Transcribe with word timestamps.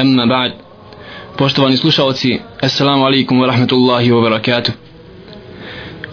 Amma 0.00 0.26
ba'd. 0.26 0.52
Poštovani 1.36 1.76
slušalci, 1.76 2.38
assalamu 2.60 3.04
alaikum 3.06 3.40
wa 3.40 3.46
rahmatullahi 3.46 4.10
wa 4.10 4.22
barakatuh. 4.22 4.72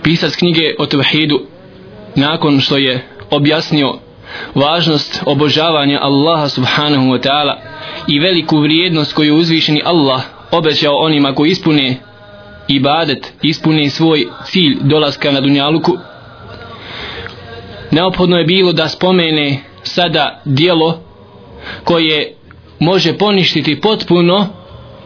Pisac 0.03 0.35
knjige 0.35 0.75
o 0.79 0.85
tevhidu 0.85 1.39
nakon 2.15 2.61
što 2.61 2.77
je 2.77 3.07
objasnio 3.31 3.93
važnost 4.55 5.21
obožavanja 5.25 5.99
Allaha 6.01 6.49
subhanahu 6.49 7.05
wa 7.07 7.19
ta'ala 7.21 7.55
i 8.07 8.19
veliku 8.19 8.59
vrijednost 8.59 9.13
koju 9.13 9.35
uzvišeni 9.35 9.81
Allah 9.85 10.21
obećao 10.51 10.95
onima 10.95 11.33
koji 11.35 11.51
ispune 11.51 11.97
ibadet, 12.67 13.33
ispune 13.41 13.89
svoj 13.89 14.27
cilj 14.45 14.77
dolaska 14.81 15.31
na 15.31 15.41
dunjaluku 15.41 15.97
neophodno 17.91 18.37
je 18.37 18.43
bilo 18.43 18.73
da 18.73 18.87
spomene 18.87 19.59
sada 19.83 20.41
dijelo 20.45 20.99
koje 21.83 22.33
može 22.79 23.17
poništiti 23.17 23.81
potpuno 23.81 24.47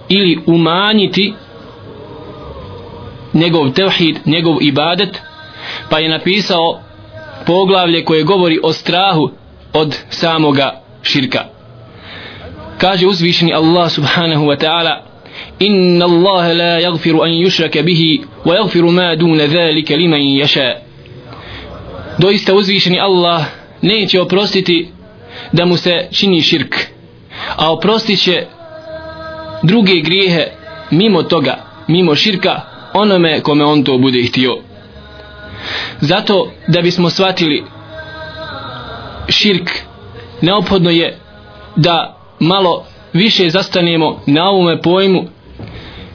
ili 0.10 0.40
umanjiti 0.46 1.34
njegov 3.34 3.72
tevhid, 3.72 4.20
njegov 4.26 4.58
ibadet 4.62 5.22
pa 5.90 6.00
je 6.00 6.10
napisao 6.10 6.82
poglavlje 7.46 8.06
koje 8.06 8.24
govori 8.24 8.60
o 8.64 8.74
strahu 8.74 9.32
od 9.74 9.98
samoga 10.10 10.82
širka. 11.04 11.46
Kaže 12.78 13.08
uzvišeni 13.08 13.54
Allah 13.54 13.92
subhanahu 13.92 14.46
wa 14.46 14.58
ta'ala 14.58 15.12
inna 15.60 16.06
Allah 16.06 16.58
la 16.58 16.80
yagfiru 16.80 17.24
an 17.24 17.32
yushraka 17.32 17.84
bihi 17.84 18.22
wa 18.46 18.56
yagfiru 18.56 18.92
ma 18.92 19.16
duna 19.16 19.48
zalika 19.48 19.96
liman 19.96 20.20
yasha. 20.20 20.76
Doista 22.18 22.54
uzvišeni 22.54 23.00
Allah 23.00 23.46
neće 23.82 24.22
oprostiti 24.22 24.90
da 25.52 25.66
mu 25.66 25.78
se 25.78 26.08
čini 26.12 26.42
širk 26.42 26.76
a 27.56 27.72
oprostit 27.74 28.24
će 28.24 28.46
druge 29.64 29.94
grijehe 30.00 30.48
mimo 30.92 31.24
toga, 31.24 31.58
mimo 31.88 32.16
širka 32.16 32.62
onome 32.94 33.42
kome 33.42 33.66
on 33.66 33.84
to 33.84 33.98
bude 33.98 34.24
htio. 34.24 34.58
Zato 36.02 36.52
da 36.68 36.82
bismo 36.82 37.10
shvatili 37.10 37.64
širk 39.30 39.70
neophodno 40.42 40.90
je 40.90 41.18
da 41.76 42.18
malo 42.40 42.86
više 43.14 43.50
zastanemo 43.50 44.22
na 44.26 44.50
ovome 44.50 44.82
pojmu 44.82 45.24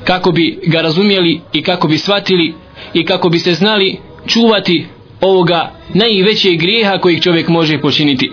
kako 0.04 0.32
bi 0.32 0.58
ga 0.66 0.80
razumjeli 0.80 1.40
i 1.52 1.62
kako 1.62 1.88
bi 1.88 1.98
shvatili 1.98 2.54
i 2.94 3.04
kako 3.04 3.28
bi 3.28 3.38
se 3.38 3.54
znali 3.54 3.98
čuvati 4.26 4.86
ovoga 5.20 5.72
najvećeg 5.94 6.58
grijeha 6.58 6.98
kojeg 6.98 7.22
čovjek 7.22 7.48
može 7.48 7.80
počiniti. 7.80 8.32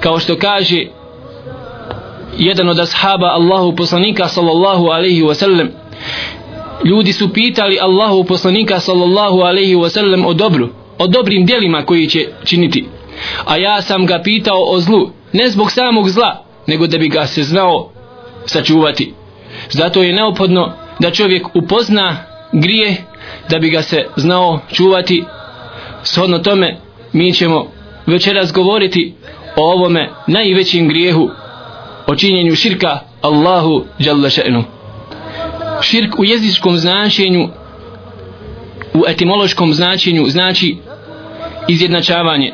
Kao 0.00 0.18
što 0.18 0.36
kaže 0.38 0.86
jedan 2.38 2.68
od 2.68 2.78
ashaba 2.78 3.26
Allahu 3.26 3.76
poslanika 3.76 4.28
sallallahu 4.28 4.86
alaihi 4.86 5.22
wasallam. 5.22 5.68
Ljudi 6.84 7.12
su 7.12 7.32
pitali 7.32 7.78
Allahu 7.80 8.24
poslanika 8.24 8.80
sallallahu 8.80 9.40
alaihi 9.40 9.74
wasallam 9.74 10.26
o 10.26 10.34
dobru 10.34 10.68
o 10.98 11.06
dobrim 11.06 11.46
dijelima 11.46 11.84
koji 11.84 12.06
će 12.06 12.28
činiti. 12.44 12.84
A 13.44 13.56
ja 13.56 13.82
sam 13.82 14.06
ga 14.06 14.20
pitao 14.24 14.64
o 14.64 14.80
zlu 14.80 15.10
ne 15.32 15.48
zbog 15.48 15.70
samog 15.70 16.08
zla 16.10 16.44
nego 16.66 16.86
da 16.86 16.98
bi 16.98 17.08
ga 17.08 17.26
se 17.26 17.42
znao 17.42 17.90
sačuvati. 18.46 19.14
Zato 19.70 20.02
je 20.02 20.12
neophodno 20.12 20.72
da 20.98 21.10
čovjek 21.10 21.56
upozna 21.56 22.16
grije 22.52 22.96
da 23.50 23.58
bi 23.58 23.70
ga 23.70 23.82
se 23.82 24.06
znao 24.16 24.60
čuvati. 24.72 25.24
Shodno 26.02 26.38
tome 26.38 26.76
mi 27.12 27.32
ćemo 27.32 27.66
večeras 28.06 28.52
govoriti 28.52 29.14
o 29.56 29.72
ovome 29.72 30.10
najvećim 30.26 30.88
grijehu 30.88 31.30
o 32.08 32.16
činjenju 32.16 32.56
širka 32.56 33.00
Allahu 33.20 33.84
Jalla 33.98 34.28
še'nu. 34.28 34.62
Širk 35.82 36.18
u 36.18 36.24
jezičkom 36.24 36.76
značenju, 36.76 37.48
u 38.94 39.04
etimološkom 39.08 39.74
značenju 39.74 40.24
znači 40.28 40.76
izjednačavanje. 41.68 42.52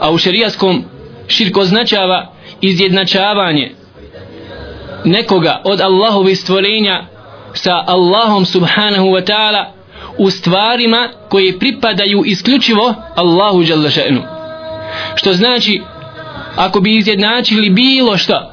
A 0.00 0.10
u 0.10 0.18
šerijaskom 0.18 0.84
širk 1.28 1.56
označava 1.56 2.32
izjednačavanje 2.60 3.72
nekoga 5.04 5.60
od 5.64 5.80
Allahovi 5.80 6.34
stvorenja 6.34 7.04
sa 7.54 7.84
Allahom 7.86 8.44
subhanahu 8.44 9.06
wa 9.06 9.24
ta'ala 9.26 9.64
u 10.18 10.30
stvarima 10.30 11.08
koje 11.28 11.58
pripadaju 11.58 12.22
isključivo 12.26 12.94
Allahu 13.14 13.62
Jalla 13.62 13.88
še'nu. 13.88 14.22
Što 15.14 15.32
znači 15.32 15.82
ako 16.56 16.80
bi 16.80 16.96
izjednačili 16.96 17.70
bilo 17.70 18.18
što 18.18 18.51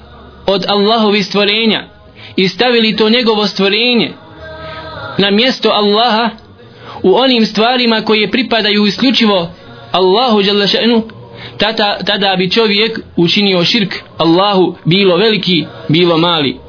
od 0.50 0.66
Allahovi 0.68 1.24
stvorenja 1.24 1.88
i 2.36 2.48
stavili 2.48 2.96
to 2.96 3.10
njegovo 3.10 3.48
stvorenje 3.48 4.12
na 5.18 5.32
mjesto 5.32 5.70
Allaha 5.70 6.30
u 7.04 7.16
onim 7.16 7.46
stvarima 7.46 8.02
koje 8.02 8.32
pripadaju 8.32 8.86
isključivo 8.86 9.50
Allahu 9.92 10.42
Đalešenu 10.42 11.04
tada, 11.58 11.98
tada 12.06 12.36
bi 12.38 12.52
čovjek 12.52 13.00
učinio 13.16 13.66
širk 13.66 13.96
Allahu 14.18 14.76
bilo 14.86 15.18
veliki 15.18 15.66
bilo 15.88 16.18
mali. 16.18 16.60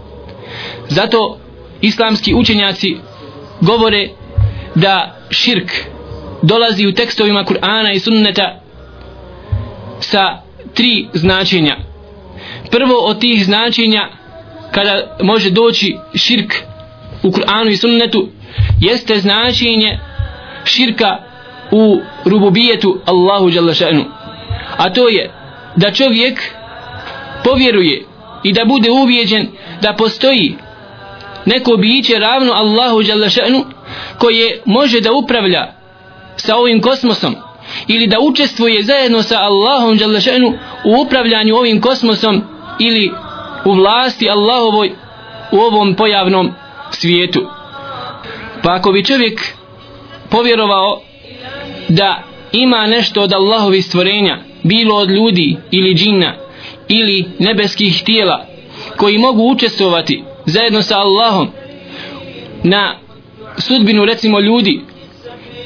Zato 0.89 1.39
islamski 1.81 2.35
učenjaci 2.35 2.97
govore 3.61 4.09
da 4.75 5.17
širk 5.31 5.73
dolazi 6.43 6.87
u 6.87 6.95
tekstovima 6.95 7.45
Kur'ana 7.45 7.95
i 7.95 7.99
sunneta 7.99 8.61
sa 10.01 10.39
tri 10.75 11.09
značenja 11.13 11.90
prvo 12.71 12.95
od 12.95 13.21
tih 13.21 13.45
značenja 13.45 14.09
kada 14.73 15.17
može 15.23 15.51
doći 15.51 15.97
širk 16.15 16.55
u 17.23 17.31
Kur'anu 17.31 17.71
i 17.71 17.77
sunnetu 17.77 18.29
jeste 18.81 19.19
značenje 19.19 19.99
širka 20.65 21.19
u 21.71 22.01
rububijetu 22.25 23.01
Allahu 23.07 23.51
Đalašanu 23.51 24.05
a 24.77 24.91
to 24.93 25.09
je 25.09 25.31
da 25.77 25.93
čovjek 25.93 26.55
povjeruje 27.45 28.05
i 28.43 28.53
da 28.53 28.65
bude 28.65 28.91
uvjeđen 28.91 29.49
da 29.83 29.93
postoji 29.93 30.57
neko 31.47 31.77
biće 31.77 32.19
ravno 32.19 32.53
Allahu 32.53 33.03
Đalašanu 33.03 33.65
koje 34.19 34.63
može 34.65 35.01
da 35.01 35.13
upravlja 35.13 35.73
sa 36.37 36.57
ovim 36.57 36.81
kosmosom 36.81 37.37
ili 37.89 38.07
da 38.07 38.17
učestvuje 38.21 38.85
zajedno 38.85 39.23
sa 39.23 39.39
Allahom 39.39 39.97
Đalašanu 39.97 40.53
u 40.85 41.03
upravljanju 41.03 41.57
ovim 41.57 41.81
kosmosom 41.81 42.43
ili 42.81 43.13
u 43.65 43.73
vlasti 43.73 44.31
Allahovoj 44.31 44.93
u 45.53 45.57
ovom 45.57 45.95
pojavnom 45.95 46.51
svijetu. 46.91 47.47
Pa 48.63 48.75
ako 48.75 48.93
bi 48.93 49.05
čovjek 49.05 49.41
povjerovao 50.31 51.01
da 51.89 52.23
ima 52.53 52.87
nešto 52.87 53.23
od 53.23 53.33
Allahovi 53.33 53.83
stvorenja, 53.83 54.39
bilo 54.63 54.95
od 54.95 55.11
ljudi 55.11 55.57
ili 55.71 55.95
džina 55.95 56.35
ili 56.89 57.25
nebeskih 57.39 58.03
tijela 58.05 58.47
koji 58.97 59.19
mogu 59.19 59.51
učestvovati 59.51 60.25
zajedno 60.47 60.83
sa 60.83 60.99
Allahom 60.99 61.49
na 62.63 62.99
sudbinu 63.59 64.05
recimo 64.05 64.41
ljudi 64.41 64.81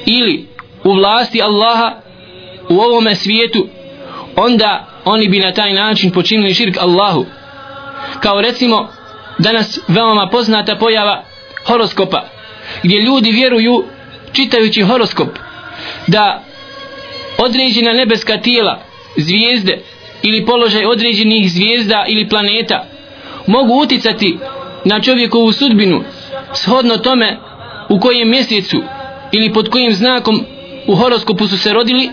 ili 0.06 0.48
u 0.84 0.92
vlasti 0.92 1.42
Allaha 1.42 1.92
u 2.68 2.80
ovome 2.80 3.14
svijetu 3.14 3.66
onda 4.36 4.93
oni 5.04 5.28
bi 5.28 5.38
na 5.38 5.52
taj 5.52 5.72
način 5.72 6.10
počinili 6.10 6.54
širk 6.54 6.76
Allahu. 6.80 7.26
Kao 8.20 8.40
recimo 8.40 8.88
danas 9.38 9.80
veoma 9.88 10.28
poznata 10.28 10.76
pojava 10.76 11.24
horoskopa 11.66 12.24
gdje 12.82 13.02
ljudi 13.02 13.30
vjeruju 13.30 13.84
čitajući 14.32 14.82
horoskop 14.82 15.28
da 16.06 16.42
određena 17.38 17.92
nebeska 17.92 18.40
tijela 18.40 18.80
zvijezde 19.16 19.82
ili 20.22 20.46
položaj 20.46 20.86
određenih 20.86 21.52
zvijezda 21.52 22.04
ili 22.08 22.28
planeta 22.28 22.84
mogu 23.46 23.74
uticati 23.82 24.38
na 24.84 25.00
čovjekovu 25.00 25.52
sudbinu 25.52 26.04
shodno 26.54 26.96
tome 26.96 27.38
u 27.88 28.00
kojem 28.00 28.30
mjesecu 28.30 28.82
ili 29.32 29.52
pod 29.52 29.68
kojim 29.68 29.92
znakom 29.92 30.44
u 30.86 30.94
horoskopu 30.94 31.46
su 31.46 31.58
se 31.58 31.72
rodili 31.72 32.10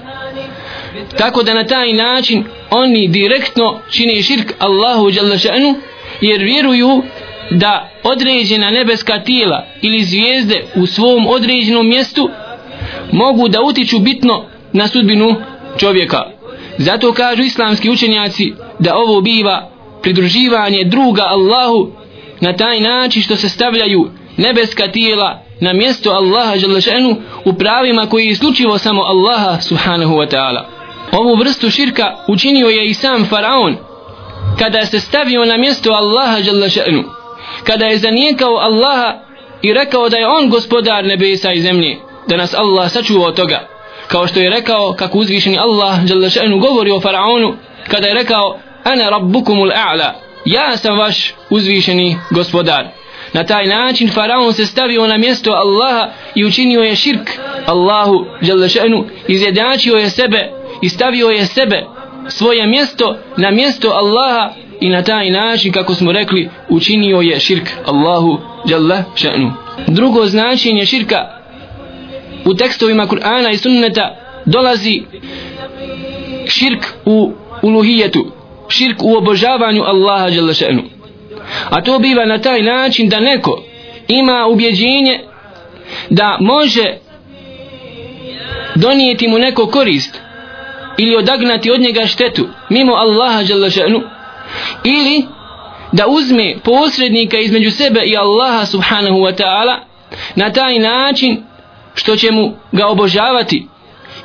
tako 1.18 1.44
da 1.44 1.54
na 1.54 1.64
taj 1.64 1.94
način 1.94 2.44
oni 2.70 3.08
direktno 3.08 3.80
čini 3.92 4.24
širk 4.24 4.54
Allahu 4.60 5.12
Đalešanu 5.12 5.76
jer 6.22 6.44
vjeruju 6.44 7.04
da 7.52 7.90
određena 8.04 8.72
nebeska 8.72 9.24
tijela 9.24 9.66
ili 9.82 10.04
zvijezde 10.04 10.66
u 10.76 10.86
svom 10.86 11.28
određenom 11.28 11.88
mjestu 11.88 12.30
mogu 13.12 13.48
da 13.48 13.62
utiču 13.62 14.00
bitno 14.00 14.46
na 14.74 14.88
sudbinu 14.88 15.36
čovjeka. 15.78 16.24
Zato 16.78 17.14
kažu 17.14 17.44
islamski 17.44 17.90
učenjaci 17.90 18.54
da 18.80 18.96
ovo 18.96 19.22
biva 19.22 19.70
pridruživanje 20.02 20.84
druga 20.84 21.24
Allahu 21.24 21.92
na 22.40 22.54
taj 22.54 22.80
način 22.80 23.22
što 23.22 23.36
se 23.36 23.50
stavljaju 23.50 24.10
nebeska 24.38 24.88
tijela 24.88 25.44
na 25.60 25.74
mjesto 25.74 26.12
Allaha 26.12 26.56
Đalešenu 26.58 27.16
u 27.46 27.54
pravima 27.54 28.06
koji 28.06 28.26
je 28.26 28.32
isključivo 28.32 28.78
samo 28.78 29.02
Allaha 29.02 29.62
Subhanahu 29.62 30.14
wa 30.16 30.28
ta'ala. 30.30 30.81
Ovu 31.12 31.36
vrstu 31.36 31.70
širka 31.70 32.16
učinio 32.28 32.68
je 32.68 32.86
i 32.86 32.94
sam 32.94 33.26
Faraon 33.26 33.78
kada 34.60 34.86
se 34.86 35.00
stavio 35.00 35.46
na 35.46 35.58
mjesto 35.58 35.92
Allaha 35.92 36.40
Đalešenu. 36.40 37.04
Kada 37.64 37.86
je 37.86 37.98
zanijekao 37.98 38.56
Allaha 38.56 39.20
i 39.62 39.74
rekao 39.74 40.10
da 40.10 40.18
je 40.18 40.28
on 40.28 40.50
gospodar 40.50 41.06
nebesa 41.06 41.52
i 41.52 41.62
zemlje, 41.62 41.98
da 42.28 42.38
nas 42.38 42.54
Allah 42.54 42.92
sačuva 42.92 43.28
od 43.28 43.36
toga. 43.36 43.68
Kao 44.08 44.28
što 44.28 44.40
je 44.40 44.50
rekao 44.50 44.94
kako 44.94 45.18
uzvišeni 45.18 45.60
Allah 45.60 46.04
Đalešenu 46.04 46.60
govori 46.60 46.92
o 46.92 47.02
Faraonu 47.02 47.54
kada 47.88 48.08
je 48.08 48.14
rekao 48.14 48.60
Ana 48.84 49.10
rabbukumul 49.10 49.72
a'la 49.72 50.14
ja 50.46 50.78
sam 50.78 50.98
vaš 50.98 51.34
uzvišeni 51.50 52.18
gospodar. 52.32 52.88
Na 53.34 53.44
taj 53.44 53.68
način 53.68 54.10
faraon 54.10 54.54
se 54.54 54.66
stavio 54.66 55.08
na 55.08 55.18
mjesto 55.18 55.52
Allaha 55.52 56.10
i 56.36 56.46
učinio 56.46 56.82
je 56.82 56.96
širk 56.96 57.30
Allahu 57.66 58.26
Đalešenu, 58.42 59.06
izjednačio 59.28 59.96
je 59.96 60.10
sebe 60.10 60.61
i 60.82 60.90
stavio 60.90 61.28
je 61.28 61.46
sebe 61.46 61.86
svoje 62.30 62.68
mjesto 62.68 63.18
na 63.38 63.52
mjesto 63.52 63.90
Allaha 63.90 64.54
i 64.80 64.90
na 64.90 65.04
taj 65.04 65.30
način 65.30 65.72
kako 65.72 65.94
smo 65.94 66.12
rekli 66.12 66.50
učinio 66.70 67.22
je 67.22 67.40
širk 67.40 67.70
Allahu 67.86 68.40
jalla 68.66 69.04
šanu. 69.16 69.54
Drugo 69.88 70.26
značenje 70.26 70.86
širka 70.86 71.42
u 72.46 72.54
tekstovima 72.54 73.08
Kur'ana 73.08 73.52
i 73.52 73.58
Sunneta 73.58 74.16
dolazi 74.46 75.02
širk 76.48 76.86
u 77.06 77.34
uluhijetu 77.62 78.32
širk 78.70 79.04
u 79.04 79.16
obožavanju 79.18 79.84
Allaha 79.84 80.30
Đalešenu. 80.30 80.84
A 81.70 81.82
to 81.82 82.00
biva 82.00 82.26
na 82.26 82.38
taj 82.38 82.62
način 82.62 83.10
da 83.10 83.20
neko 83.20 83.64
ima 84.08 84.48
ubjeđenje 84.48 85.20
da 86.10 86.38
može 86.40 86.98
donijeti 88.76 89.28
mu 89.28 89.38
neko 89.38 89.68
korist 89.68 90.22
ili 90.98 91.16
odagnati 91.16 91.72
od 91.72 91.82
njega 91.82 92.08
štetu 92.08 92.48
mimo 92.70 92.94
Allaha 92.94 93.44
Đalešanu 93.44 94.02
ili 94.84 95.26
da 95.92 96.08
uzme 96.08 96.56
posrednika 96.64 97.38
između 97.38 97.72
sebe 97.72 98.02
i 98.06 98.18
Allaha 98.18 98.66
subhanahu 98.66 99.18
wa 99.18 99.44
ta'ala 99.44 99.76
na 100.36 100.54
taj 100.54 100.80
način 100.80 101.44
što 101.96 102.16
će 102.16 102.32
mu 102.32 102.54
ga 102.72 102.88
obožavati 102.88 103.68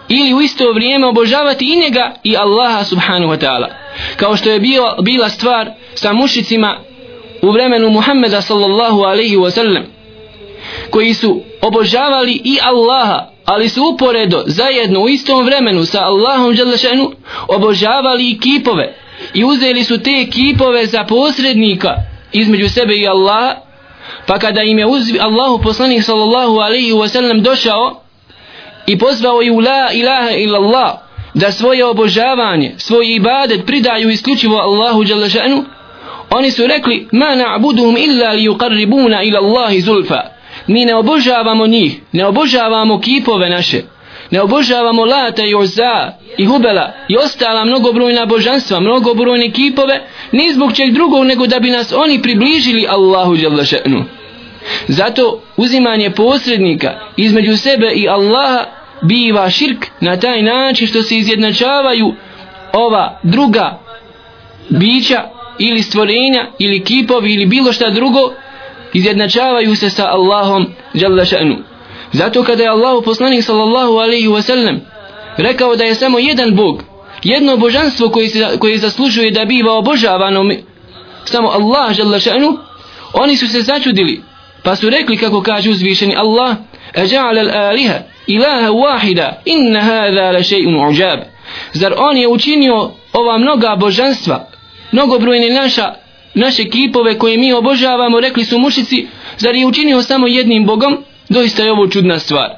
ili 0.09 0.35
u 0.35 0.41
isto 0.41 0.73
vrijeme 0.73 1.07
obožavati 1.07 1.73
i 1.73 1.77
njega 1.77 2.15
i 2.25 2.37
Allaha 2.37 2.85
subhanahu 2.85 3.33
wa 3.33 3.39
ta'ala. 3.39 3.67
Kao 4.17 4.37
što 4.37 4.51
je 4.51 4.61
bio, 4.61 4.95
bila 5.03 5.29
stvar 5.29 5.71
sa 5.95 6.13
mušicima 6.13 6.79
u 7.43 7.51
vremenu 7.51 7.91
Muhammeda 7.91 8.43
sallallahu 8.43 9.03
alaihi 9.03 9.37
wa 9.37 9.51
sallam 9.51 9.85
koji 10.91 11.15
su 11.15 11.43
obožavali 11.61 12.41
i 12.45 12.59
Allaha 12.63 13.36
ali 13.47 13.69
su 13.69 13.83
uporedo 13.95 14.43
zajedno 14.47 15.01
u 15.01 15.09
istom 15.09 15.45
vremenu 15.45 15.85
sa 15.85 16.01
Allahom 16.01 16.55
Đalešenu 16.55 17.13
obožavali 17.49 18.31
i 18.31 18.39
kipove 18.39 18.95
i 19.35 19.45
uzeli 19.45 19.85
su 19.85 20.03
te 20.03 20.27
kipove 20.31 20.87
za 20.87 21.05
posrednika 21.05 21.95
između 22.33 22.69
sebe 22.69 22.95
i 22.95 23.09
Allaha 23.09 23.57
pa 24.27 24.39
kada 24.39 24.63
im 24.63 24.79
je 24.79 24.87
uzvi, 24.87 25.21
Allahu 25.21 25.63
poslanik 25.63 26.03
sallallahu 26.03 26.59
alaihi 26.59 26.93
wa 26.93 27.09
sallam 27.09 27.43
došao 27.43 28.03
i 28.87 28.99
pozvao 28.99 29.43
i 29.43 29.51
u 29.51 29.61
la 29.61 29.93
ilaha 29.93 30.31
illallah 30.31 30.95
da 31.35 31.53
svoje 31.53 31.85
obožavanje, 31.85 32.75
svoj 32.79 33.15
ibadet 33.15 33.67
pridaju 33.67 34.11
isključivo 34.11 34.57
Allahu 34.57 35.05
Đalešanu, 35.05 35.65
oni 36.31 36.51
su 36.51 36.67
rekli, 36.67 37.09
ma 37.13 37.27
na'buduhum 37.27 37.97
illa 37.99 38.33
li 38.33 38.49
yuqarribuna 38.49 39.23
ila 39.29 39.39
Allahi 39.39 39.81
zulfa. 39.81 40.36
Mi 40.67 40.85
ne 40.85 40.95
obožavamo 40.95 41.67
njih, 41.67 42.01
ne 42.13 42.27
obožavamo 42.27 43.01
kipove 43.01 43.49
naše, 43.49 43.83
ne 44.31 44.41
obožavamo 44.41 45.05
Lata 45.05 45.45
i 45.45 45.55
Oza 45.55 46.13
i 46.39 46.45
Hubela 46.45 46.93
i 47.09 47.17
ostala 47.17 47.65
mnogobrojna 47.65 48.27
božanstva, 48.27 48.81
mnogobrojne 48.81 49.51
kipove, 49.51 50.09
ni 50.33 50.53
zbog 50.53 50.77
čeg 50.77 50.93
drugog 50.93 51.27
nego 51.27 51.47
da 51.47 51.59
bi 51.59 51.71
nas 51.71 51.93
oni 51.93 52.23
približili 52.23 52.87
Allahu 52.89 53.37
Đalešenu. 53.37 54.05
Zato 54.89 55.43
uzimanje 55.57 56.11
posrednika 56.11 57.01
između 57.17 57.57
sebe 57.57 57.93
i 57.95 58.09
Allaha 58.09 58.65
biva 59.03 59.51
širk 59.51 59.87
na 60.01 60.17
taj 60.17 60.43
način 60.43 60.87
što 60.87 61.03
se 61.03 61.17
izjednačavaju 61.17 62.15
ova 62.73 63.21
druga 63.23 63.79
bića 64.69 65.23
ili 65.59 65.83
stvorenja 65.83 66.47
ili 66.59 66.85
kipovi 66.85 67.35
ili 67.35 67.47
bilo 67.47 67.73
šta 67.73 67.91
drugo 67.91 68.33
izjednačavaju 68.93 69.77
se 69.77 69.91
sa 69.91 70.07
Allahom 70.07 70.67
dželle 70.95 71.25
še'nu. 71.25 71.57
Zato 72.13 72.45
kada 72.45 72.63
je 72.63 72.69
Allahu 72.69 73.03
poslanik 73.03 73.45
sallallahu 73.45 73.93
alaihi 73.93 74.29
wa 74.29 74.43
sallam 74.43 74.81
rekao 75.37 75.77
da 75.77 75.85
je 75.85 75.95
samo 75.95 76.19
jedan 76.19 76.57
Bog, 76.57 76.83
jedno 77.23 77.57
božanstvo 77.57 78.09
koje, 78.09 78.29
se, 78.29 78.47
koje 78.59 78.79
zaslužuje 78.79 79.31
da 79.31 79.45
biva 79.45 79.73
obožavano 79.73 80.45
samo 81.25 81.49
Allah 81.49 81.97
dželle 81.97 82.19
še'nu, 82.19 82.59
oni 83.13 83.37
su 83.37 83.49
se 83.49 83.61
začudili 83.61 84.23
pa 84.63 84.77
su 84.77 84.91
rekli 84.91 85.17
kako 85.17 85.43
kaže 85.43 85.71
uzvišeni 85.71 86.17
Allah 86.17 86.57
اجعل 86.97 87.39
الالهه 87.39 88.05
الها 88.29 88.69
واحده 88.69 89.39
la 89.47 89.81
هذا 89.81 90.33
لشيء 90.33 90.67
zar 91.75 91.95
on 91.97 92.17
je 92.17 92.29
učinio 92.29 92.91
ova 93.13 93.39
mnoga 93.39 93.77
božanstva 93.77 94.49
mnogobrojne 94.93 95.51
naša 95.51 95.95
naše 96.37 96.65
kipove 96.65 97.19
koje 97.19 97.39
mi 97.39 97.53
obožavamo, 97.53 98.21
rekli 98.21 98.45
su 98.45 98.59
mušici, 98.59 99.07
zar 99.39 99.55
je 99.55 99.67
učinio 99.67 100.03
samo 100.03 100.27
jednim 100.27 100.67
bogom? 100.67 100.99
Doista 101.29 101.63
je 101.63 101.73
ovo 101.73 101.87
čudna 101.87 102.19
stvar. 102.19 102.51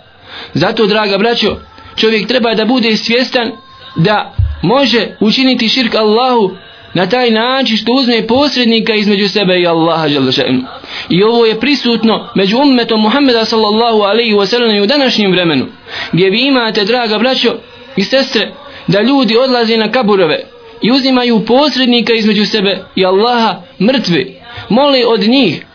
Zato, 0.55 0.87
draga 0.87 1.19
braćo, 1.19 1.57
čovjek 1.97 2.27
treba 2.27 2.55
da 2.55 2.65
bude 2.65 2.97
svjestan 2.97 3.53
da 3.97 4.35
može 4.63 5.17
učiniti 5.21 5.69
širk 5.69 5.95
Allahu 5.95 6.51
na 6.95 7.09
taj 7.09 7.31
način 7.31 7.77
što 7.77 7.93
uzme 7.93 8.27
posrednika 8.27 8.95
između 8.95 9.29
sebe 9.29 9.61
i 9.61 9.67
Allaha 9.67 10.09
Đalešenu. 10.09 10.63
I 11.09 11.23
ovo 11.23 11.47
je 11.47 11.61
prisutno 11.61 12.29
među 12.35 12.59
ummetom 12.59 13.01
Muhammeda 13.01 13.45
sallallahu 13.45 14.03
alaihi 14.03 14.35
wa 14.35 14.47
sallam 14.47 14.83
u 14.83 14.87
današnjem 14.87 15.33
vremenu, 15.33 15.67
gdje 16.13 16.31
vi 16.31 16.47
imate, 16.47 16.85
draga 16.85 17.19
braćo 17.19 17.55
i 17.97 18.05
sestre, 18.05 18.53
da 18.87 19.03
ljudi 19.03 19.37
odlaze 19.37 19.77
na 19.77 19.91
kaburove 19.91 20.58
i 20.83 20.93
uzimaju 20.93 21.45
posrednika 21.45 22.13
između 22.13 22.47
sebe 22.47 22.85
i 22.97 23.05
Allaha 23.05 23.63
mrtvi, 23.81 24.41
moli 24.69 25.05
od 25.07 25.21
njih 25.21 25.67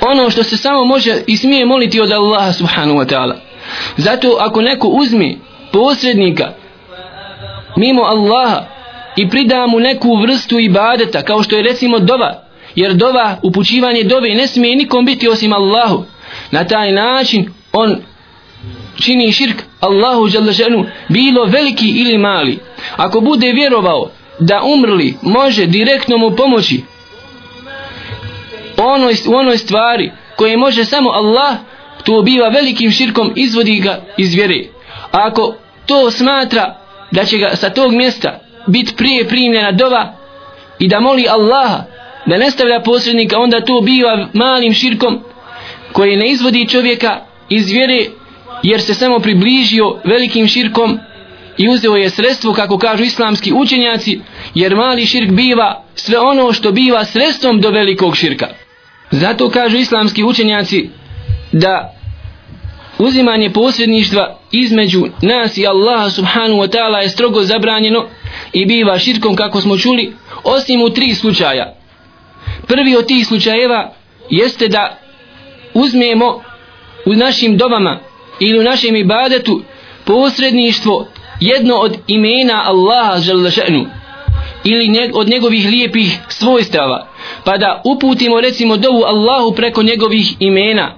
ono 0.00 0.30
što 0.30 0.42
se 0.42 0.56
samo 0.56 0.84
može 0.84 1.22
i 1.26 1.36
smije 1.36 1.66
moliti 1.66 2.00
od 2.00 2.12
Allaha 2.12 2.52
subhanahu 2.52 2.98
wa 2.98 3.06
ta'ala. 3.14 3.34
Zato 3.96 4.36
ako 4.40 4.62
neko 4.62 4.88
uzmi 4.88 5.38
posrednika 5.72 6.52
mimo 7.76 8.02
Allaha 8.02 8.64
i 9.16 9.28
prida 9.30 9.66
mu 9.66 9.80
neku 9.80 10.16
vrstu 10.16 10.58
ibadeta 10.58 11.22
kao 11.22 11.42
što 11.42 11.56
je 11.56 11.62
recimo 11.62 11.98
dova 11.98 12.44
jer 12.74 12.94
dova 12.94 13.38
upućivanje 13.42 14.02
dove 14.02 14.34
ne 14.34 14.46
smije 14.46 14.76
nikom 14.76 15.04
biti 15.04 15.28
osim 15.28 15.52
Allahu. 15.52 16.04
Na 16.50 16.64
taj 16.64 16.92
način 16.92 17.50
on 17.72 17.96
čini 19.00 19.32
širk 19.32 19.62
Allahu 19.80 20.28
ženu 20.28 20.86
bilo 21.08 21.44
veliki 21.44 21.88
ili 21.88 22.18
mali 22.18 22.58
ako 22.96 23.20
bude 23.20 23.52
vjerovao 23.52 24.10
da 24.38 24.62
umrli 24.62 25.14
može 25.22 25.66
direktno 25.66 26.18
mu 26.18 26.30
pomoći 26.36 26.82
onoj, 28.76 29.14
u 29.26 29.34
onoj 29.34 29.58
stvari 29.58 30.12
koje 30.36 30.56
može 30.56 30.84
samo 30.84 31.10
Allah 31.10 31.56
to 32.04 32.22
biva 32.22 32.48
velikim 32.48 32.90
širkom 32.90 33.32
izvodi 33.36 33.80
ga 33.80 34.00
iz 34.16 34.34
vjere. 34.34 34.64
Ako 35.12 35.54
to 35.86 36.10
smatra 36.10 36.74
da 37.10 37.24
će 37.24 37.38
ga 37.38 37.56
sa 37.56 37.70
tog 37.70 37.92
mjesta 37.92 38.40
biti 38.66 38.94
prije 38.96 39.28
primljena 39.28 39.72
dova 39.72 40.14
i 40.78 40.88
da 40.88 41.00
moli 41.00 41.26
Allaha 41.28 41.84
da 42.26 42.36
ne 42.36 42.50
stavlja 42.50 42.80
posrednika 42.80 43.38
onda 43.38 43.60
to 43.60 43.80
biva 43.80 44.28
malim 44.32 44.72
širkom 44.72 45.20
koji 45.92 46.16
ne 46.16 46.30
izvodi 46.30 46.68
čovjeka 46.68 47.20
iz 47.48 47.70
vjere 47.70 48.04
jer 48.62 48.80
se 48.80 48.94
samo 48.94 49.18
približio 49.18 49.96
velikim 50.04 50.48
širkom 50.48 50.98
i 51.58 51.68
uzeo 51.68 51.96
je 51.96 52.10
sredstvo 52.10 52.52
kako 52.52 52.78
kažu 52.78 53.04
islamski 53.04 53.52
učenjaci 53.52 54.20
jer 54.54 54.76
mali 54.76 55.06
širk 55.06 55.30
biva 55.30 55.84
sve 55.94 56.18
ono 56.18 56.52
što 56.52 56.72
biva 56.72 57.04
sredstvom 57.04 57.60
do 57.60 57.70
velikog 57.70 58.16
širka. 58.16 58.48
Zato 59.10 59.50
kažu 59.50 59.76
islamski 59.76 60.24
učenjaci 60.24 60.88
da 61.52 61.94
uzimanje 62.98 63.50
posredništva 63.50 64.38
između 64.52 65.04
nas 65.22 65.58
i 65.58 65.66
Allaha 65.66 66.10
subhanu 66.10 66.54
wa 66.54 66.68
ta'ala 66.68 67.02
je 67.02 67.08
strogo 67.08 67.42
zabranjeno 67.42 68.06
i 68.52 68.66
biva 68.66 68.98
širkom 68.98 69.36
kako 69.36 69.60
smo 69.60 69.78
čuli 69.78 70.12
osim 70.44 70.82
u 70.82 70.90
tri 70.90 71.14
slučaja. 71.14 71.74
Prvi 72.66 72.96
od 72.96 73.06
tih 73.06 73.26
slučajeva 73.26 73.92
jeste 74.30 74.68
da 74.68 74.98
uzmemo 75.74 76.40
u 77.06 77.14
našim 77.14 77.56
dobama 77.56 78.00
ili 78.40 78.58
u 78.58 78.62
našem 78.62 78.96
ibadetu 78.96 79.62
posredništvo 80.04 81.08
jedno 81.40 81.74
od 81.74 81.96
imena 82.06 82.62
Allaha 82.66 83.20
želešenu 83.20 83.86
ili 84.64 84.88
ne, 84.88 85.10
od 85.14 85.28
njegovih 85.28 85.68
lijepih 85.68 86.18
svojstava. 86.28 87.06
Pa 87.44 87.56
da 87.56 87.82
uputimo 87.84 88.40
recimo 88.40 88.76
dovu 88.76 89.02
Allahu 89.06 89.54
preko 89.54 89.82
njegovih 89.82 90.36
imena. 90.38 90.94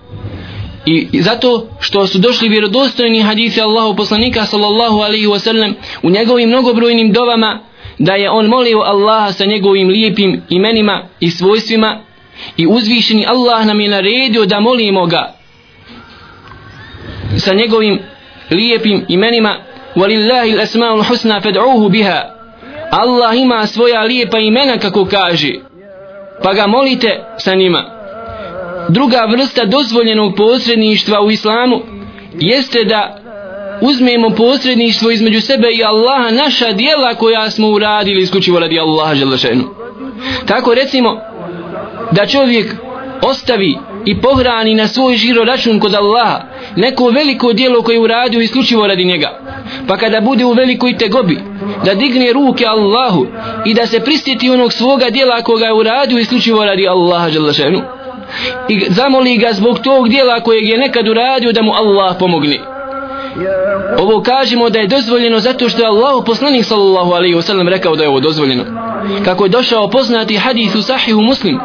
I 0.87 1.09
zato 1.23 1.69
što 1.81 2.07
su 2.07 2.19
došli 2.19 2.49
vjerodostojni 2.49 3.23
hadisi 3.23 3.61
Allahu 3.61 3.97
poslanika 3.97 4.47
sallallahu 4.47 4.99
alaihi 4.99 5.27
wasallam 5.27 5.75
u 6.03 6.11
njegovim 6.11 6.49
mnogobrojnim 6.49 7.13
dovama 7.13 7.61
da 7.99 8.13
je 8.13 8.31
on 8.31 8.47
molio 8.47 8.79
Allaha 8.79 9.33
sa 9.33 9.45
njegovim 9.45 9.89
lijepim 9.89 10.43
imenima 10.49 11.03
i 11.21 11.31
svojstvima 11.31 12.01
i 12.57 12.67
uzvišeni 12.67 13.27
Allah 13.27 13.67
nam 13.67 13.81
je 13.81 13.89
naredio 13.89 14.47
da 14.47 14.61
molimo 14.61 15.07
ga 15.07 15.35
sa 17.37 17.55
njegovim 17.55 17.99
lijepim 18.51 19.05
imenima 19.09 19.57
walillahi 19.97 20.53
al-asma'ul 20.53 21.05
husna 21.09 21.41
fad'uhu 21.41 21.89
biha. 21.89 22.23
Allah 22.91 23.39
ima 23.39 23.67
svoja 23.67 24.03
lijepa 24.03 24.39
imena 24.39 24.79
kako 24.79 25.05
kaže. 25.05 25.53
Pa 26.43 26.55
ga 26.55 26.67
molite 26.67 27.25
sa 27.39 27.55
njima. 27.55 27.85
Druga 28.89 29.27
vrsta 29.31 29.65
dozvoljenog 29.65 30.37
posredništva 30.37 31.21
u 31.21 31.31
islamu 31.31 31.83
jeste 32.35 32.85
da 32.85 33.19
uzmemo 33.81 34.31
posredništvo 34.31 35.11
između 35.11 35.41
sebe 35.41 35.69
i 35.73 35.85
Allaha 35.85 36.31
naša 36.31 36.73
dijela 36.73 37.15
koja 37.15 37.51
smo 37.51 37.69
uradili 37.69 38.23
isključivo 38.23 38.59
radi 38.61 38.81
Allaha 38.81 39.15
želešenu 39.15 39.65
tako 40.47 40.75
recimo 40.75 41.21
da 42.11 42.27
čovjek 42.27 42.75
ostavi 43.23 43.79
i 44.05 44.21
pohrani 44.21 44.75
na 44.75 44.89
svoj 44.89 45.17
žiro 45.17 45.45
račun 45.45 45.81
kod 45.81 45.95
Allaha 45.95 46.43
neko 46.77 47.09
veliko 47.09 47.53
dijelo 47.53 47.83
koje 47.83 48.01
uradio 48.01 48.41
isključivo 48.41 48.87
radi 48.87 49.05
njega 49.05 49.39
pa 49.89 49.97
kada 49.97 50.21
bude 50.21 50.45
u 50.45 50.53
velikoj 50.53 50.99
tegobi 50.99 51.39
da 51.85 51.95
digne 51.95 52.33
ruke 52.33 52.67
Allahu 52.67 53.27
i 53.65 53.75
da 53.75 53.87
se 53.87 54.01
pristiti 54.01 54.51
onog 54.51 54.73
svoga 54.73 55.11
dijela 55.11 55.43
koga 55.43 55.65
je 55.65 55.73
uradio 55.73 56.19
isključivo 56.19 56.65
radi 56.65 56.89
Allaha 56.89 57.31
želešenu 57.31 57.83
i 58.69 58.87
zamoli 58.89 59.37
ga 59.37 59.53
zbog 59.53 59.79
tog 59.79 60.09
dijela 60.09 60.41
kojeg 60.41 60.69
je 60.69 60.79
nekad 60.79 61.09
uradio 61.09 61.53
da 61.53 61.63
mu 61.63 61.73
Allah 61.73 62.17
pomogne. 62.19 62.61
Ovo 63.99 64.23
kažemo 64.23 64.71
da 64.71 64.79
je 64.79 64.87
dozvoljeno 64.87 65.41
zato 65.41 65.69
što 65.69 65.83
je 65.83 65.87
Allah 65.87 66.25
poslanik 66.27 66.65
sallallahu 66.65 67.13
alaihi 67.13 67.35
wasallam 67.35 67.69
rekao 67.69 67.97
da 67.97 68.03
je 68.03 68.09
ovo 68.09 68.21
dozvoljeno. 68.21 68.65
Kako 69.25 69.45
je 69.45 69.49
došao 69.49 69.91
poznati 69.91 70.37
hadis 70.37 70.75
u 70.75 70.83
sahihu 70.83 71.21
muslim 71.21 71.59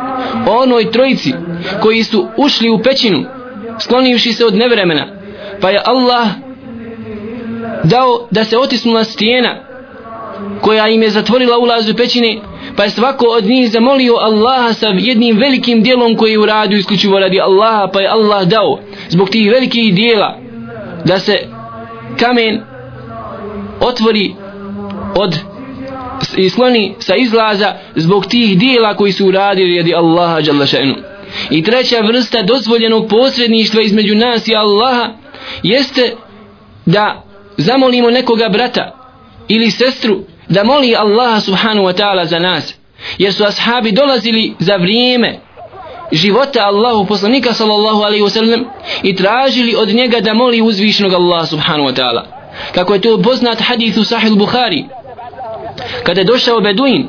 o 0.47 0.61
onoj 0.61 0.91
trojici 0.91 1.33
koji 1.81 2.03
su 2.03 2.27
ušli 2.37 2.69
u 2.69 2.79
pećinu 2.79 3.25
sklonivši 3.79 4.33
se 4.33 4.45
od 4.45 4.55
nevremena 4.55 5.07
pa 5.61 5.69
je 5.69 5.81
Allah 5.85 6.27
dao 7.83 8.27
da 8.31 8.43
se 8.43 8.57
otisnula 8.57 9.03
stijena 9.03 9.55
koja 10.61 10.87
im 10.87 11.03
je 11.03 11.09
zatvorila 11.09 11.57
ulaz 11.57 11.89
u 11.89 11.95
pećine 11.95 12.41
pa 12.75 12.83
je 12.83 12.89
svako 12.89 13.25
od 13.25 13.43
njih 13.43 13.71
zamolio 13.71 14.13
Allaha 14.13 14.73
sa 14.73 14.87
jednim 14.87 15.37
velikim 15.37 15.83
dijelom 15.83 16.17
koji 16.17 16.31
je 16.31 16.39
uradio 16.39 16.77
isključivo 16.77 17.19
radi 17.19 17.41
Allaha 17.41 17.87
pa 17.93 18.01
je 18.01 18.07
Allah 18.07 18.47
dao 18.47 18.79
zbog 19.09 19.29
tih 19.29 19.51
velikih 19.51 19.95
dijela 19.95 20.37
da 21.05 21.19
se 21.19 21.39
kamen 22.19 22.61
otvori 23.79 24.35
od 25.15 25.39
i 26.37 26.49
skloni 26.49 26.95
sa 26.99 27.15
izlaza 27.15 27.73
zbog 27.95 28.25
tih 28.25 28.59
dijela 28.59 28.95
koji 28.95 29.11
su 29.11 29.27
uradili 29.27 29.77
radi 29.77 29.95
Allaha 29.95 30.41
Đalašenu. 30.41 30.95
i 31.49 31.63
treća 31.63 31.99
vrsta 31.99 32.43
dozvoljenog 32.43 33.07
posredništva 33.09 33.81
između 33.81 34.15
nas 34.15 34.47
i 34.47 34.55
Allaha 34.55 35.09
jeste 35.63 36.15
da 36.85 37.30
zamolimo 37.61 38.11
nekoga 38.11 38.49
brata 38.49 38.95
ili 39.47 39.71
sestru 39.71 40.23
da 40.49 40.63
moli 40.63 40.95
Allaha 40.95 41.39
subhanahu 41.41 41.87
wa 41.87 41.93
ta'ala 41.93 42.25
za 42.25 42.39
nas 42.39 42.75
jer 43.17 43.33
su 43.33 43.43
ashabi 43.45 43.91
dolazili 43.91 44.55
za 44.59 44.75
vrijeme 44.75 45.39
života 46.11 46.65
Allahu 46.65 47.05
poslanika 47.05 47.53
sallallahu 47.53 48.03
alaihi 48.03 48.23
wasallam 48.23 48.65
i 49.03 49.15
tražili 49.15 49.75
od 49.75 49.89
njega 49.89 50.19
da 50.19 50.33
moli 50.33 50.61
uzvišnog 50.61 51.13
Allaha 51.13 51.45
subhanahu 51.45 51.89
wa 51.89 51.93
ta'ala. 51.93 52.23
Kako 52.71 52.93
je 52.93 53.01
to 53.01 53.21
poznat 53.21 53.59
hadith 53.59 53.97
u 53.97 54.03
sahih 54.03 54.31
Bukhari 54.31 54.85
kada 56.03 56.21
je 56.21 56.25
došao 56.25 56.61
Beduin 56.61 57.07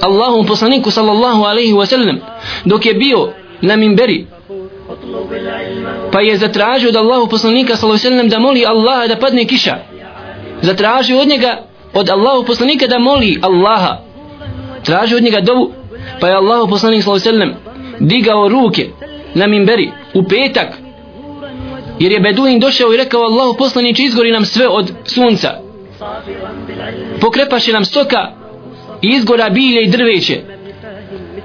Allahu 0.00 0.44
poslaniku 0.46 0.90
sallallahu 0.90 1.44
alaihi 1.44 1.72
wasallam 1.72 2.18
dok 2.64 2.86
je 2.86 2.94
bio 2.94 3.32
na 3.60 3.76
minberi 3.76 4.26
pa 6.14 6.20
je 6.20 6.36
zatražio 6.36 6.88
od 6.88 6.96
Allahu 6.96 7.28
poslanika 7.28 7.76
sallallahu 7.76 8.28
da 8.28 8.38
moli 8.38 8.66
Allaha 8.66 9.06
da 9.06 9.16
padne 9.16 9.44
kiša. 9.44 9.76
Zatražio 10.62 11.20
od 11.20 11.28
njega 11.28 11.62
od 11.92 12.10
Allahu 12.10 12.44
poslanika 12.46 12.86
da 12.86 12.98
moli 12.98 13.38
Allaha. 13.42 13.98
Tražio 14.84 15.16
od 15.16 15.22
njega 15.22 15.40
dovu 15.40 15.72
pa 16.20 16.28
je 16.28 16.34
Allahu 16.34 16.70
poslanik 16.70 17.02
sallallahu 17.02 17.28
alaihi 17.28 17.54
digao 18.00 18.48
ruke 18.48 18.88
na 19.34 19.46
minberi 19.46 19.90
u 20.14 20.22
petak 20.22 20.68
jer 21.98 22.12
je 22.12 22.20
Beduin 22.20 22.60
došao 22.60 22.94
i 22.94 22.96
rekao 22.96 23.22
Allahu 23.22 23.56
poslaniče 23.58 24.02
izgori 24.02 24.32
nam 24.32 24.44
sve 24.44 24.68
od 24.68 24.92
sunca. 25.04 25.50
Pokrepaše 27.20 27.72
nam 27.72 27.84
stoka 27.84 28.32
i 29.02 29.08
izgora 29.08 29.50
bilje 29.50 29.82
i 29.82 29.90
drveće. 29.90 30.40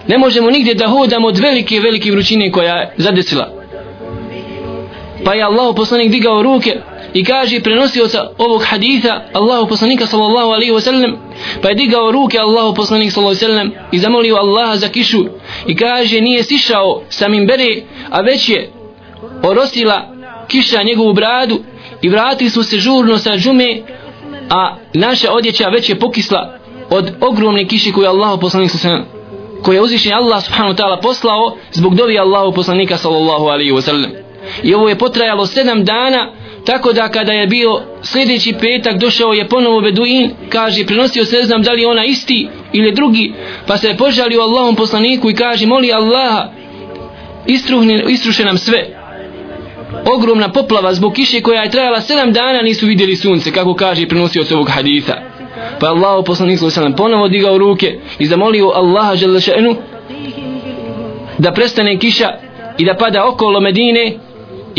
Ne 0.08 0.18
možemo 0.18 0.52
nigdje 0.52 0.74
da 0.74 0.88
hodamo 0.88 1.28
od 1.28 1.38
velike 1.38 1.80
velike 1.80 2.12
vrućine 2.12 2.52
koja 2.52 2.76
je 2.76 2.94
zadesila 2.98 3.59
pa 5.26 5.34
je 5.34 5.44
Allahu 5.44 5.76
poslanik 5.76 6.12
digao 6.12 6.44
ruke 6.44 6.82
i 7.14 7.24
kaže 7.24 7.60
prenosioca 7.60 8.30
ovog 8.38 8.64
haditha 8.64 9.22
Allahu 9.34 9.68
poslanika 9.68 10.06
sallallahu 10.06 10.52
alaihi 10.52 10.72
wa 10.72 10.82
sallam 10.82 11.18
pa 11.62 11.70
je 11.70 11.76
digao 11.76 12.12
ruke 12.12 12.40
Allahu 12.40 12.76
poslanik 12.76 13.12
sallallahu 13.12 13.38
alaihi 13.38 13.54
wa 13.54 13.58
sallam 13.58 13.72
i 13.92 14.00
zamolio 14.00 14.36
Allaha 14.36 14.76
za 14.76 14.88
kišu 14.88 15.26
i 15.68 15.76
kaže 15.76 16.22
nije 16.22 16.44
sišao 16.44 17.02
sa 17.10 17.28
mimbere 17.28 17.82
a 18.10 18.22
već 18.22 18.50
je 18.50 18.72
orosila 19.44 20.02
kiša 20.48 20.84
njegovu 20.84 21.14
bradu 21.14 21.60
i 22.02 22.10
vratili 22.10 22.50
su 22.50 22.64
se 22.64 22.78
žurno 22.78 23.18
sa 23.18 23.38
džume 23.38 23.82
a 24.50 24.76
naša 24.94 25.32
odjeća 25.32 25.70
već 25.70 25.90
je 25.90 26.00
pokisla 26.00 26.58
od 26.90 27.12
ogromne 27.22 27.68
kiše 27.68 27.92
koju 27.92 28.08
Allahu 28.08 28.40
poslanik 28.40 28.72
sallallahu 28.72 28.98
alaihi 28.98 29.08
wa 29.08 29.14
sallam 29.14 29.20
koje 29.64 29.76
je 29.76 29.82
uzvišen 29.82 30.14
Allah 30.14 30.44
subhanahu 30.44 30.74
wa 30.74 30.78
ta'ala 30.78 31.02
poslao 31.02 31.58
zbog 31.72 31.96
dovi 31.96 32.20
Allahu 32.20 32.54
poslanika 32.54 32.98
sallallahu 32.98 33.46
alaihi 33.46 33.72
wa 33.72 33.82
sallam 33.82 34.29
i 34.64 34.74
ovo 34.74 34.90
je 34.90 34.98
potrajalo 34.98 35.46
sedam 35.46 35.86
dana 35.86 36.32
tako 36.66 36.94
da 36.94 37.10
kada 37.10 37.34
je 37.34 37.48
bio 37.48 37.82
sljedeći 38.04 38.54
petak 38.62 38.98
došao 38.98 39.34
je 39.34 39.48
ponovo 39.48 39.82
Beduin 39.82 40.32
kaže 40.50 40.86
prenosio 40.86 41.26
se 41.26 41.42
znam 41.44 41.62
da 41.62 41.72
li 41.72 41.86
ona 41.86 42.06
isti 42.06 42.48
ili 42.74 42.92
drugi 42.92 43.34
pa 43.68 43.78
se 43.78 43.88
je 43.88 43.98
požalio 43.98 44.42
Allahom 44.42 44.76
poslaniku 44.76 45.30
i 45.30 45.36
kaže 45.36 45.66
moli 45.66 45.94
Allaha 45.94 46.60
istruhne, 47.48 48.04
istruše 48.08 48.46
nam 48.46 48.58
sve. 48.58 48.86
Ogromna 50.16 50.52
poplava 50.52 50.94
zbog 50.94 51.14
kiše 51.14 51.42
koja 51.42 51.62
je 51.62 51.72
trajala 51.72 52.02
sedam 52.02 52.34
dana 52.34 52.62
nisu 52.62 52.86
vidjeli 52.86 53.16
sunce 53.16 53.52
kako 53.52 53.74
kaže 53.74 54.08
prenosio 54.08 54.44
se 54.44 54.56
ovog 54.56 54.70
haditha. 54.70 55.16
Pa 55.80 55.86
je 55.86 55.90
Allah 55.90 56.24
poslanik 56.26 56.60
sallam 56.60 56.96
ponovo 56.96 57.28
digao 57.28 57.58
ruke 57.58 58.00
i 58.20 58.26
zamolio 58.26 58.72
Allaha 58.76 59.16
želešenu 59.16 59.76
da 61.38 61.52
prestane 61.52 62.00
kiša 62.00 62.30
i 62.78 62.86
da 62.86 62.94
pada 62.94 63.28
okolo 63.28 63.60
Medine 63.60 64.14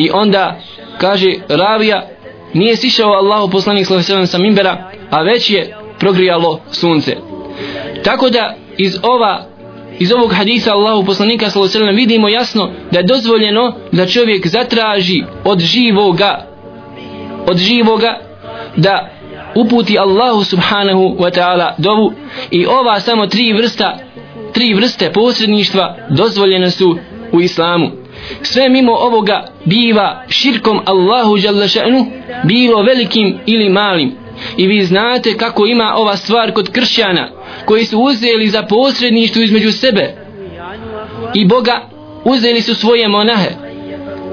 i 0.00 0.10
onda 0.12 0.60
kaže 0.98 1.34
ravija 1.48 2.08
nije 2.54 2.76
sišao 2.76 3.12
Allahu 3.12 3.50
poslanik 3.50 3.86
sallallahu 3.86 4.26
sa 4.26 4.38
minbera 4.38 4.90
a 5.10 5.22
već 5.22 5.50
je 5.50 5.76
progrijalo 5.98 6.60
sunce. 6.70 7.16
Tako 8.04 8.30
da 8.30 8.54
iz 8.78 8.96
ova 9.02 9.46
iz 9.98 10.12
ovog 10.12 10.32
hadisa 10.32 10.72
Allahu 10.72 11.04
poslanika 11.04 11.50
sallallahu 11.50 11.96
vidimo 11.96 12.28
jasno 12.28 12.70
da 12.90 12.98
je 12.98 13.06
dozvoljeno 13.06 13.74
da 13.92 14.06
čovjek 14.06 14.46
zatraži 14.46 15.22
od 15.44 15.58
živoga 15.58 16.46
od 17.46 17.56
živoga 17.56 18.18
da 18.76 19.10
uputi 19.54 19.98
Allahu 19.98 20.44
subhanahu 20.44 21.16
wa 21.18 21.30
ta'ala 21.38 21.72
dovu. 21.78 22.12
I 22.50 22.66
ova 22.66 23.00
samo 23.00 23.26
tri 23.26 23.52
vrsta 23.52 23.98
tri 24.52 24.74
vrste 24.74 25.12
posredništva 25.12 25.96
dozvoljene 26.10 26.70
su 26.70 26.98
u 27.32 27.40
islamu 27.40 27.90
sve 28.42 28.68
mimo 28.68 28.92
ovoga 28.92 29.46
biva 29.64 30.24
širkom 30.28 30.80
Allahu 30.84 31.38
Đalešenu 31.38 32.06
bilo 32.44 32.82
velikim 32.82 33.38
ili 33.46 33.68
malim. 33.68 34.12
I 34.56 34.66
vi 34.66 34.84
znate 34.84 35.36
kako 35.36 35.66
ima 35.66 35.94
ova 35.96 36.16
stvar 36.16 36.52
kod 36.52 36.70
kršćana 36.72 37.28
koji 37.64 37.84
su 37.84 37.98
uzeli 37.98 38.48
za 38.48 38.62
posredništvo 38.62 39.42
između 39.42 39.72
sebe. 39.72 40.14
I 41.34 41.44
Boga 41.44 41.88
uzeli 42.24 42.60
su 42.60 42.74
svoje 42.74 43.08
monahe 43.08 43.50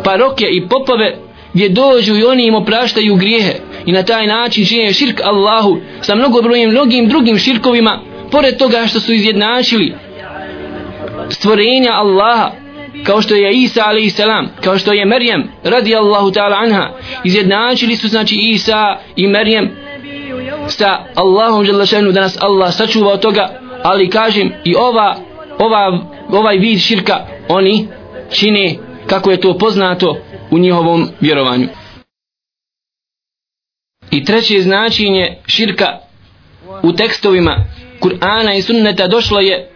paroke 0.04 0.46
i 0.52 0.68
popove 0.68 1.18
gdje 1.54 1.70
dođu 1.70 2.16
i 2.16 2.24
oni 2.24 2.46
im 2.46 2.56
opraštaju 2.56 3.16
grijehe. 3.16 3.54
I 3.86 3.92
na 3.92 4.04
taj 4.04 4.28
način 4.28 4.66
čine 4.66 4.94
širk 4.94 5.22
Allahu 5.24 5.78
sa 6.02 6.16
mnogobrojim 6.16 6.70
mnogim 6.70 7.08
drugim 7.08 7.38
širkovima 7.38 8.02
pored 8.32 8.58
toga 8.58 8.88
što 8.88 9.00
su 9.00 9.14
izjednačili 9.14 9.94
stvorenja 11.30 11.92
Allaha 11.92 12.52
kao 13.04 13.22
što 13.22 13.36
je 13.36 13.54
Isa 13.54 13.84
alaihi 13.86 14.10
salam 14.10 14.50
kao 14.64 14.78
što 14.78 14.94
je 14.94 15.06
Merjem 15.06 15.52
radijallahu 15.64 16.32
ta'ala 16.32 16.64
anha 16.64 16.90
izjednačili 17.24 17.96
su 17.96 18.08
znači 18.08 18.36
Isa 18.42 18.98
i 19.16 19.28
Merjem 19.28 19.72
sa 20.68 21.00
Allahom 21.16 21.66
želešenu 21.66 22.12
da 22.12 22.22
nas 22.22 22.38
Allah 22.42 22.74
sačuva 22.74 23.14
od 23.14 23.20
toga 23.22 23.60
ali 23.84 24.10
kažem 24.10 24.52
i 24.66 24.76
ova, 24.76 25.16
ova 25.60 26.00
ovaj 26.30 26.58
vid 26.58 26.80
širka 26.80 27.26
oni 27.50 27.88
čine 28.32 28.76
kako 29.08 29.32
je 29.32 29.42
to 29.42 29.58
poznato 29.58 30.18
u 30.52 30.58
njihovom 30.58 31.08
vjerovanju. 31.20 31.68
I 34.12 34.26
treće 34.26 34.62
značenje 34.62 35.38
širka 35.48 35.98
u 36.84 36.94
tekstovima 36.94 37.66
Kur'ana 38.02 38.58
i 38.58 38.62
sunneta 38.62 39.08
došlo 39.08 39.40
je 39.40 39.70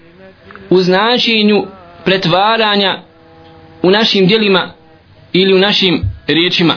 u 0.69 0.81
značenju 0.81 1.65
pretvaranja 2.05 3.03
u 3.83 3.91
našim 3.91 4.27
dijelima 4.27 4.73
ili 5.33 5.53
u 5.53 5.59
našim 5.59 6.01
riječima. 6.27 6.75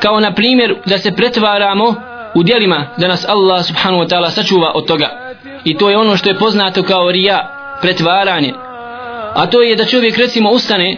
Kao 0.00 0.20
na 0.20 0.34
primjer 0.34 0.76
da 0.86 0.98
se 0.98 1.12
pretvaramo 1.12 1.94
u 2.34 2.42
dijelima 2.42 2.86
da 2.98 3.08
nas 3.08 3.24
Allah 3.28 3.64
subhanahu 3.66 4.02
wa 4.02 4.08
ta'ala 4.08 4.30
sačuva 4.30 4.72
od 4.74 4.86
toga. 4.86 5.34
I 5.64 5.76
to 5.76 5.90
je 5.90 5.98
ono 5.98 6.16
što 6.16 6.28
je 6.28 6.38
poznato 6.38 6.82
kao 6.82 7.10
rija 7.10 7.56
pretvaranje. 7.82 8.52
A 9.34 9.46
to 9.46 9.62
je 9.62 9.76
da 9.76 9.84
čovjek 9.84 10.16
recimo 10.16 10.50
ustane 10.50 10.96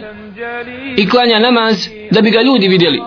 i 0.97 1.09
klanja 1.09 1.39
namaz 1.39 1.87
da 2.11 2.21
bi 2.21 2.31
ga 2.31 2.41
ljudi 2.41 2.67
vidjeli. 2.67 3.01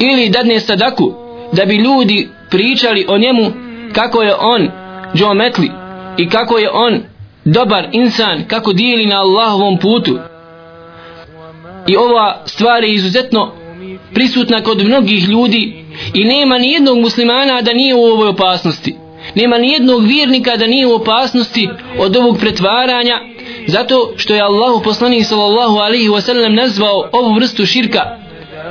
Ili 0.00 0.28
dadne 0.28 0.60
sadaku 0.60 1.14
da 1.52 1.64
bi 1.64 1.76
ljudi 1.76 2.28
pričali 2.50 3.06
o 3.08 3.18
njemu 3.18 3.52
kako 3.92 4.22
je 4.22 4.34
on 4.34 4.70
džometli 5.14 5.70
i 6.16 6.28
kako 6.28 6.58
je 6.58 6.70
on 6.72 7.02
dobar 7.44 7.88
insan 7.92 8.44
kako 8.48 8.72
dijeli 8.72 9.06
na 9.06 9.20
Allahovom 9.20 9.78
putu 9.78 10.18
i 11.88 11.96
ova 11.96 12.42
stvar 12.46 12.84
je 12.84 12.94
izuzetno 12.94 13.52
prisutna 14.14 14.62
kod 14.62 14.84
mnogih 14.84 15.28
ljudi 15.28 15.84
i 16.14 16.24
nema 16.24 16.58
ni 16.58 16.72
jednog 16.72 16.98
muslimana 16.98 17.62
da 17.62 17.72
nije 17.72 17.94
u 17.94 18.04
ovoj 18.04 18.28
opasnosti. 18.28 18.96
Nema 19.34 19.58
ni 19.58 19.72
jednog 19.72 20.06
vjernika 20.06 20.56
da 20.56 20.66
nije 20.66 20.86
u 20.86 20.94
opasnosti 20.94 21.68
od 21.98 22.16
ovog 22.16 22.38
pretvaranja 22.40 23.20
zato 23.66 24.12
što 24.16 24.34
je 24.34 24.40
Allahu 24.40 24.82
poslanik 24.82 25.26
sallallahu 25.26 25.76
alaihi 25.76 26.08
wasallam 26.08 26.54
nazvao 26.54 27.08
ovu 27.12 27.34
vrstu 27.34 27.66
širka 27.66 28.16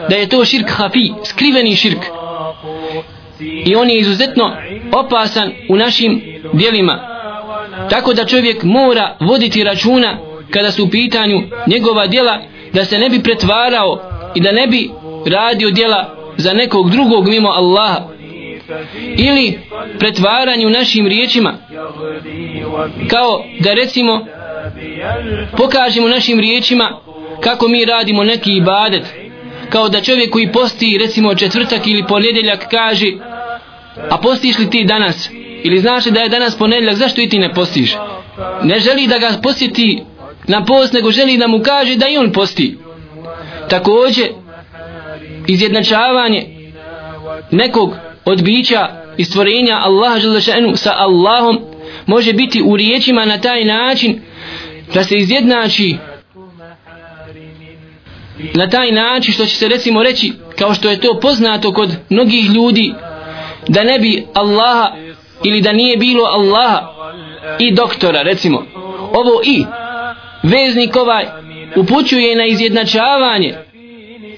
da 0.09 0.15
je 0.15 0.29
to 0.29 0.45
širk 0.45 0.69
hafi, 0.69 1.09
skriveni 1.25 1.75
širk. 1.75 2.05
I 3.65 3.75
on 3.75 3.89
je 3.89 3.99
izuzetno 3.99 4.51
opasan 4.91 5.51
u 5.69 5.75
našim 5.75 6.21
dijelima 6.53 7.09
tako 7.89 8.13
da 8.13 8.25
čovjek 8.25 8.63
mora 8.63 9.17
voditi 9.19 9.63
računa 9.63 10.17
kada 10.49 10.71
su 10.71 10.83
u 10.83 10.89
pitanju 10.89 11.41
njegova 11.67 12.07
djela 12.07 12.41
da 12.73 12.85
se 12.85 12.97
ne 12.97 13.09
bi 13.09 13.23
pretvarao 13.23 14.11
i 14.35 14.41
da 14.41 14.51
ne 14.51 14.67
bi 14.67 14.89
radio 15.25 15.71
djela 15.71 16.15
za 16.37 16.53
nekog 16.53 16.91
drugog 16.91 17.27
mimo 17.27 17.49
Allaha 17.49 18.07
ili 19.17 19.59
pretvaranju 19.99 20.69
našim 20.69 21.07
riječima. 21.07 21.53
Kao 23.09 23.43
da 23.59 23.73
recimo 23.73 24.25
pokažemo 25.57 26.07
našim 26.07 26.39
riječima 26.39 26.99
kako 27.39 27.67
mi 27.67 27.85
radimo 27.85 28.23
neki 28.23 28.51
ibadet. 28.51 29.03
Kao 29.69 29.89
da 29.89 30.01
čovjek 30.01 30.31
koji 30.31 30.51
posti 30.51 30.97
recimo 31.01 31.35
četvrtak 31.35 31.87
ili 31.87 32.07
ponedjeljak 32.07 32.67
kaže 32.71 33.11
a 34.09 34.17
postiš 34.17 34.57
li 34.57 34.69
ti 34.69 34.83
danas? 34.83 35.29
Ili 35.63 35.77
znaš 35.77 36.05
da 36.05 36.19
je 36.19 36.29
danas 36.29 36.57
ponedjeljak 36.57 36.95
zašto 36.95 37.21
i 37.21 37.29
ti 37.29 37.39
ne 37.39 37.53
postiš? 37.53 37.95
Ne 38.63 38.79
želi 38.79 39.07
da 39.07 39.17
ga 39.17 39.29
posjeti 39.43 40.03
na 40.49 40.65
post 40.65 40.93
nego 40.93 41.11
želi 41.11 41.37
da 41.37 41.47
mu 41.47 41.59
kaže 41.63 41.95
da 41.95 42.07
i 42.07 42.17
on 42.17 42.31
posti. 42.31 42.77
Također 43.69 44.27
izjednačavanje 45.47 46.45
nekog 47.51 47.95
od 48.25 48.43
bića 48.43 48.89
i 49.17 49.23
stvorenja 49.23 49.79
Allaha 49.83 50.19
želešenu 50.19 50.75
sa 50.75 50.93
Allahom 50.97 51.59
može 52.05 52.33
biti 52.33 52.61
u 52.65 52.77
riječima 52.77 53.25
na 53.25 53.37
taj 53.37 53.65
način 53.65 54.21
da 54.93 55.03
se 55.03 55.17
izjednači 55.17 55.97
na 58.53 58.69
taj 58.69 58.91
način 58.91 59.33
što 59.33 59.45
će 59.45 59.55
se 59.55 59.67
recimo 59.67 60.03
reći 60.03 60.33
kao 60.59 60.73
što 60.73 60.89
je 60.89 60.99
to 60.99 61.19
poznato 61.21 61.73
kod 61.73 61.95
mnogih 62.09 62.49
ljudi 62.49 62.93
da 63.67 63.83
ne 63.83 63.99
bi 63.99 64.25
Allaha 64.33 64.91
ili 65.43 65.61
da 65.61 65.73
nije 65.73 65.97
bilo 65.97 66.23
Allaha 66.23 66.81
i 67.59 67.73
doktora 67.73 68.21
recimo. 68.21 68.65
Ovo 69.13 69.41
i 69.43 69.65
veznik 70.43 70.95
ovaj 70.95 71.25
upućuje 71.75 72.35
na 72.35 72.45
izjednačavanje 72.45 73.55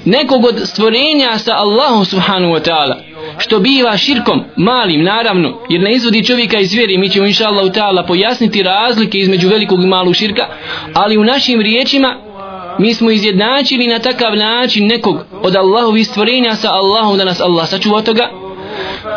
nekog 0.05 0.45
od 0.45 0.61
stvorenja 0.65 1.37
sa 1.37 1.53
Allahom 1.55 2.05
subhanahu 2.05 2.53
wa 2.53 2.69
ta'ala 2.69 2.95
što 3.37 3.59
biva 3.59 3.97
širkom 3.97 4.43
malim 4.55 5.03
naravno 5.03 5.59
jer 5.69 5.81
ne 5.81 5.93
izvodi 5.93 6.25
čovjeka 6.25 6.59
iz 6.59 6.73
vjeri 6.73 6.97
mi 6.97 7.09
ćemo 7.09 7.25
inša 7.25 7.47
Allah 7.47 7.65
ta'ala 7.65 8.07
pojasniti 8.07 8.63
razlike 8.63 9.17
između 9.17 9.47
velikog 9.47 9.83
i 9.83 9.87
malog 9.87 10.15
širka 10.15 10.47
ali 10.93 11.17
u 11.17 11.23
našim 11.23 11.61
riječima 11.61 12.31
mi 12.79 12.93
smo 12.93 13.11
izjednačili 13.11 13.87
na 13.87 13.99
takav 13.99 14.35
način 14.35 14.87
nekog 14.87 15.25
od 15.41 15.55
Allahovih 15.55 16.07
stvorenja 16.07 16.55
sa 16.55 16.71
Allahom 16.71 17.17
da 17.17 17.23
nas 17.23 17.41
Allah 17.41 17.69
sačuva 17.69 18.01
toga. 18.01 18.29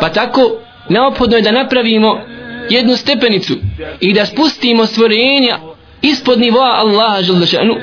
Pa 0.01 0.09
tako 0.09 0.41
neophodno 0.89 1.35
je 1.35 1.41
da 1.41 1.51
napravimo 1.51 2.19
jednu 2.69 2.95
stepenicu 2.95 3.53
i 3.99 4.13
da 4.13 4.25
spustimo 4.25 4.85
stvorenja 4.85 5.59
ispod 6.05 6.39
nivoa 6.39 6.73
Allaha 6.75 7.21
želešanu 7.21 7.75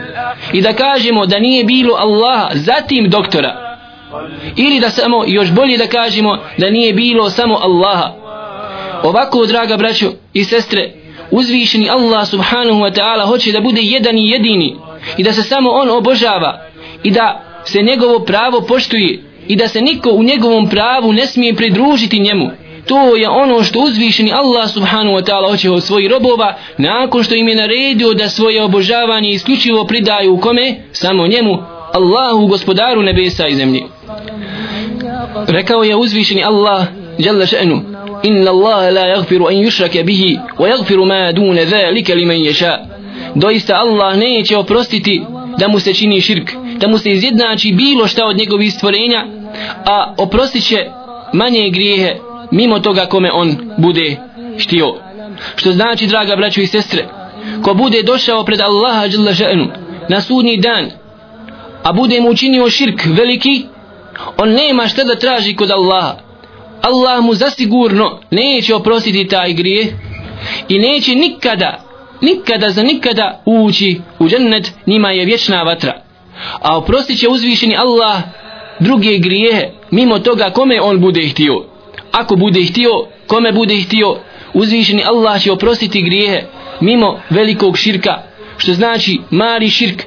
i 0.52 0.60
da 0.60 0.72
kažemo 0.72 1.26
da 1.26 1.38
nije 1.38 1.64
bilo 1.64 1.94
Allaha 1.94 2.50
zatim 2.54 3.10
doktora. 3.10 3.78
Ili 4.56 4.80
da 4.80 4.90
samo 4.90 5.24
još 5.26 5.50
bolje 5.50 5.76
da 5.76 5.86
kažemo 5.86 6.38
da 6.58 6.70
nije 6.70 6.92
bilo 6.92 7.30
samo 7.30 7.58
Allaha. 7.62 8.12
Ovako 9.02 9.46
draga 9.46 9.76
braćo 9.76 10.12
i 10.32 10.44
sestre 10.44 10.92
uzvišeni 11.30 11.90
Allah 11.90 12.28
subhanahu 12.28 12.80
wa 12.80 12.92
ta'ala 12.92 13.26
hoće 13.26 13.52
da 13.52 13.60
bude 13.60 13.80
jedan 13.82 14.18
i 14.18 14.30
jedini 14.30 14.76
i 15.16 15.22
da 15.22 15.32
se 15.32 15.42
samo 15.42 15.70
on 15.70 15.90
obožava 15.90 16.60
i 17.02 17.10
da 17.10 17.42
se 17.64 17.82
njegovo 17.82 18.18
pravo 18.18 18.60
poštuje 18.60 19.22
i 19.48 19.56
da 19.56 19.68
se 19.68 19.80
niko 19.80 20.10
u 20.10 20.22
njegovom 20.22 20.68
pravu 20.68 21.12
ne 21.12 21.26
smije 21.26 21.54
pridružiti 21.54 22.18
njemu 22.20 22.50
to 22.86 23.16
je 23.16 23.28
ono 23.28 23.62
što 23.62 23.80
uzvišeni 23.80 24.32
Allah 24.32 24.70
subhanahu 24.70 25.16
wa 25.16 25.22
ta'ala 25.22 25.50
hoće 25.50 25.70
od 25.70 25.82
svojih 25.82 26.10
robova 26.10 26.54
nakon 26.78 27.22
što 27.22 27.34
im 27.34 27.48
je 27.48 27.56
naredio 27.56 28.14
da 28.14 28.28
svoje 28.28 28.62
obožavanje 28.62 29.30
isključivo 29.30 29.84
pridaju 29.84 30.34
u 30.34 30.40
kome? 30.40 30.74
Samo 30.92 31.26
njemu, 31.26 31.58
Allahu 31.92 32.46
gospodaru 32.46 33.02
nebesa 33.02 33.46
i 33.46 33.54
zemlje. 33.54 33.82
Rekao 35.48 35.82
je 35.82 35.96
uzvišeni 35.96 36.44
Allah 36.44 36.86
jalla 37.18 37.46
še'nu 37.46 37.80
Inna 38.22 38.50
Allah 38.50 38.92
la 38.92 39.06
yagfiru 39.06 39.48
an 39.48 39.54
yushrake 39.54 40.04
bihi 40.04 40.38
wa 40.58 40.68
yagfiru 40.68 41.06
ma 41.06 41.32
dune 41.32 41.66
zalika 41.66 42.14
liman 42.14 42.36
yasha. 42.36 42.78
Doista 43.34 43.76
Allah 43.76 44.16
neće 44.16 44.56
oprostiti 44.56 45.22
da 45.58 45.68
mu 45.68 45.80
se 45.80 45.94
čini 45.94 46.20
širk, 46.20 46.50
da 46.76 46.88
mu 46.88 46.98
se 46.98 47.10
izjednači 47.10 47.72
bilo 47.72 48.06
šta 48.06 48.26
od 48.26 48.36
njegovih 48.36 48.74
stvorenja, 48.74 49.26
a 49.86 50.14
oprostit 50.18 50.64
će 50.64 50.86
manje 51.32 51.70
grijehe 51.70 52.16
mimo 52.52 52.78
toga 52.78 53.06
kome 53.06 53.30
on 53.32 53.56
bude 53.78 54.16
štio. 54.58 54.94
Što 55.56 55.72
znači, 55.72 56.06
draga 56.06 56.36
braćo 56.36 56.60
i 56.60 56.66
sestre, 56.66 57.08
ko 57.62 57.74
bude 57.74 58.02
došao 58.02 58.44
pred 58.44 58.60
Allaha 58.60 59.08
ženu 59.32 59.66
na 60.08 60.20
sudnji 60.20 60.56
dan, 60.56 60.90
a 61.82 61.92
bude 61.92 62.20
mu 62.20 62.30
učinio 62.30 62.70
širk 62.70 63.04
veliki, 63.06 63.64
on 64.36 64.50
nema 64.50 64.88
šta 64.88 65.04
da 65.04 65.18
traži 65.18 65.56
kod 65.56 65.70
Allaha. 65.70 66.16
Allah 66.82 67.24
mu 67.24 67.34
zasigurno 67.34 68.20
neće 68.30 68.74
oprostiti 68.74 69.28
taj 69.28 69.52
grije 69.52 69.96
i 70.68 70.78
neće 70.78 71.14
nikada, 71.14 71.84
nikada 72.20 72.70
za 72.70 72.82
nikada 72.82 73.42
ući 73.46 74.00
u 74.18 74.28
džennet, 74.28 74.72
njima 74.86 75.10
je 75.10 75.24
vječna 75.24 75.62
vatra. 75.62 76.02
A 76.60 76.78
oprostit 76.78 77.18
će 77.18 77.28
uzvišeni 77.28 77.76
Allah 77.76 78.22
druge 78.80 79.18
grijehe 79.18 79.70
mimo 79.90 80.18
toga 80.18 80.50
kome 80.50 80.80
on 80.80 81.00
bude 81.00 81.28
htio 81.28 81.71
ako 82.12 82.36
bude 82.36 82.64
htio, 82.64 82.90
kome 83.26 83.52
bude 83.52 83.76
htio, 83.76 84.16
uzvišeni 84.54 85.04
Allah 85.04 85.42
će 85.42 85.52
oprostiti 85.52 86.02
grijehe 86.02 86.42
mimo 86.80 87.20
velikog 87.30 87.78
širka, 87.78 88.22
što 88.56 88.72
znači 88.72 89.20
mali 89.30 89.70
širk 89.70 90.02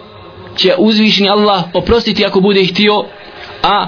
će 0.56 0.74
uzvišeni 0.78 1.30
Allah 1.30 1.64
oprostiti 1.74 2.26
ako 2.26 2.40
bude 2.40 2.64
htio, 2.66 3.04
a 3.64 3.88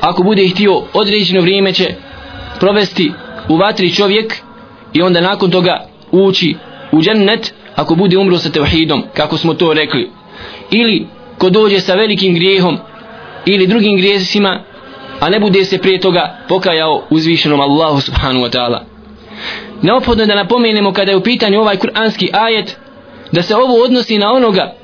ako 0.00 0.22
bude 0.22 0.48
htio 0.48 0.82
određeno 0.92 1.40
vrijeme 1.40 1.72
će 1.72 1.94
provesti 2.60 3.12
u 3.48 3.56
vatri 3.56 3.94
čovjek 3.94 4.34
i 4.92 5.02
onda 5.02 5.20
nakon 5.20 5.50
toga 5.50 5.86
ući 6.10 6.56
u 6.92 7.02
džennet 7.02 7.54
ako 7.76 7.94
bude 7.94 8.18
umro 8.18 8.38
sa 8.38 8.50
tevhidom, 8.50 9.02
kako 9.14 9.36
smo 9.36 9.54
to 9.54 9.72
rekli. 9.72 10.10
Ili 10.70 11.06
ko 11.38 11.50
dođe 11.50 11.80
sa 11.80 11.94
velikim 11.94 12.34
grijehom 12.34 12.78
ili 13.46 13.66
drugim 13.66 13.96
grijesima 13.96 14.64
a 15.20 15.30
ne 15.30 15.40
bude 15.40 15.64
se 15.64 15.78
prije 15.78 16.00
toga 16.00 16.38
pokajao 16.48 17.02
uzvišenom 17.10 17.60
Allahu 17.60 18.00
subhanu 18.00 18.40
wa 18.40 18.50
ta'ala. 18.50 18.80
Neophodno 19.82 20.22
je 20.22 20.26
da 20.26 20.34
napomenemo 20.34 20.92
kada 20.92 21.10
je 21.10 21.16
u 21.16 21.22
pitanju 21.22 21.60
ovaj 21.60 21.76
kuranski 21.76 22.30
ajet 22.32 22.76
da 23.32 23.42
se 23.42 23.56
ovo 23.56 23.84
odnosi 23.84 24.18
na 24.18 24.32
onoga 24.32 24.74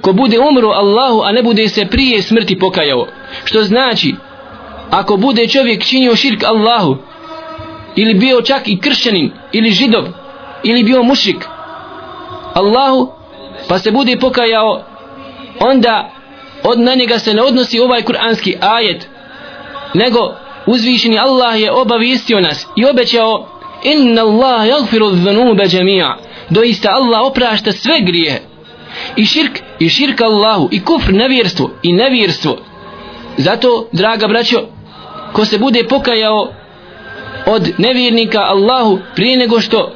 ko 0.00 0.12
bude 0.12 0.38
umro 0.38 0.68
Allahu 0.68 1.22
a 1.24 1.32
ne 1.32 1.42
bude 1.42 1.68
se 1.68 1.86
prije 1.86 2.22
smrti 2.22 2.58
pokajao 2.58 3.06
što 3.44 3.62
znači 3.62 4.14
ako 4.90 5.16
bude 5.16 5.46
čovjek 5.46 5.84
činio 5.84 6.16
širk 6.16 6.44
Allahu 6.44 6.96
ili 7.96 8.14
bio 8.14 8.42
čak 8.42 8.68
i 8.68 8.80
kršćanin 8.80 9.30
ili 9.52 9.70
židov 9.70 10.04
ili 10.62 10.82
bio 10.82 11.02
mušik 11.02 11.46
Allahu 12.54 13.12
pa 13.68 13.78
se 13.78 13.90
bude 13.90 14.16
pokajao 14.16 14.82
onda 15.60 16.10
od 16.64 16.80
na 16.80 16.94
njega 16.94 17.18
se 17.18 17.34
ne 17.34 17.42
odnosi 17.42 17.80
ovaj 17.80 18.02
kuranski 18.02 18.56
ajet 18.60 19.08
nego 19.94 20.18
uzvišeni 20.66 21.18
Allah 21.18 21.60
je 21.60 21.72
obavistio 21.72 22.40
nas 22.40 22.66
i 22.76 22.84
obećao 22.84 23.48
inna 23.84 24.22
Allah 24.22 24.68
jagfiru 24.68 25.10
dhunuba 25.10 25.64
džemija 25.66 26.16
doista 26.50 26.88
Allah 26.92 27.20
oprašta 27.22 27.72
sve 27.72 28.00
grije. 28.00 28.42
I 29.16 29.24
širk 29.24 29.60
i 29.78 29.88
širk 29.88 30.20
Allahu 30.20 30.68
i 30.72 30.84
kufr 30.84 31.12
nevjerstvo 31.12 31.70
i 31.82 31.92
nevjerstvo. 31.92 32.56
Zato 33.36 33.88
draga 33.92 34.26
braćo 34.26 34.60
ko 35.32 35.44
se 35.44 35.58
bude 35.58 35.84
pokajao 35.88 36.52
od 37.46 37.72
nevjernika 37.78 38.40
Allahu 38.40 38.98
prije 39.14 39.36
nego 39.36 39.60
što 39.60 39.92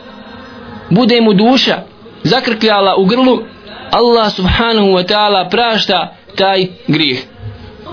bude 0.91 1.21
mu 1.21 1.33
duša 1.33 1.83
zakrkljala 2.23 2.97
u 2.97 3.05
grlu 3.05 3.39
Allah 3.91 4.33
subhanahu 4.33 4.87
wa 4.87 5.07
ta'ala 5.07 5.51
prašta 5.51 6.17
taj 6.37 6.67
grijeh 6.89 7.19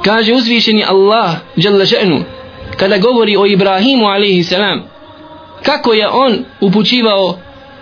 kaže 0.04 0.34
uzvišeni 0.34 0.84
Allah 0.88 1.36
dželle 1.58 1.86
še'nu 1.86 2.24
kada 2.78 2.98
govori 2.98 3.38
o 3.38 3.46
Ibrahimu 3.46 4.06
alaihi 4.06 4.44
selam 4.44 4.84
kako 5.64 5.94
je 5.94 6.08
on 6.10 6.46
upućivao 6.62 7.38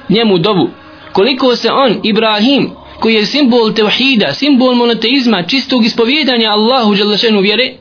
njemu 0.10 0.38
dobu? 0.38 0.70
Koliko 1.14 1.56
se 1.56 1.72
on 1.72 2.00
Ibrahim 2.04 2.72
koji 3.00 3.14
je 3.14 3.26
simbol 3.26 3.74
tevhida 3.74 4.34
simbol 4.34 4.76
monoteizma 4.76 5.44
čistog 5.44 5.86
ispovjedanja 5.86 6.50
Allahu 6.52 6.96
jalla 6.96 7.42
vjere 7.42 7.74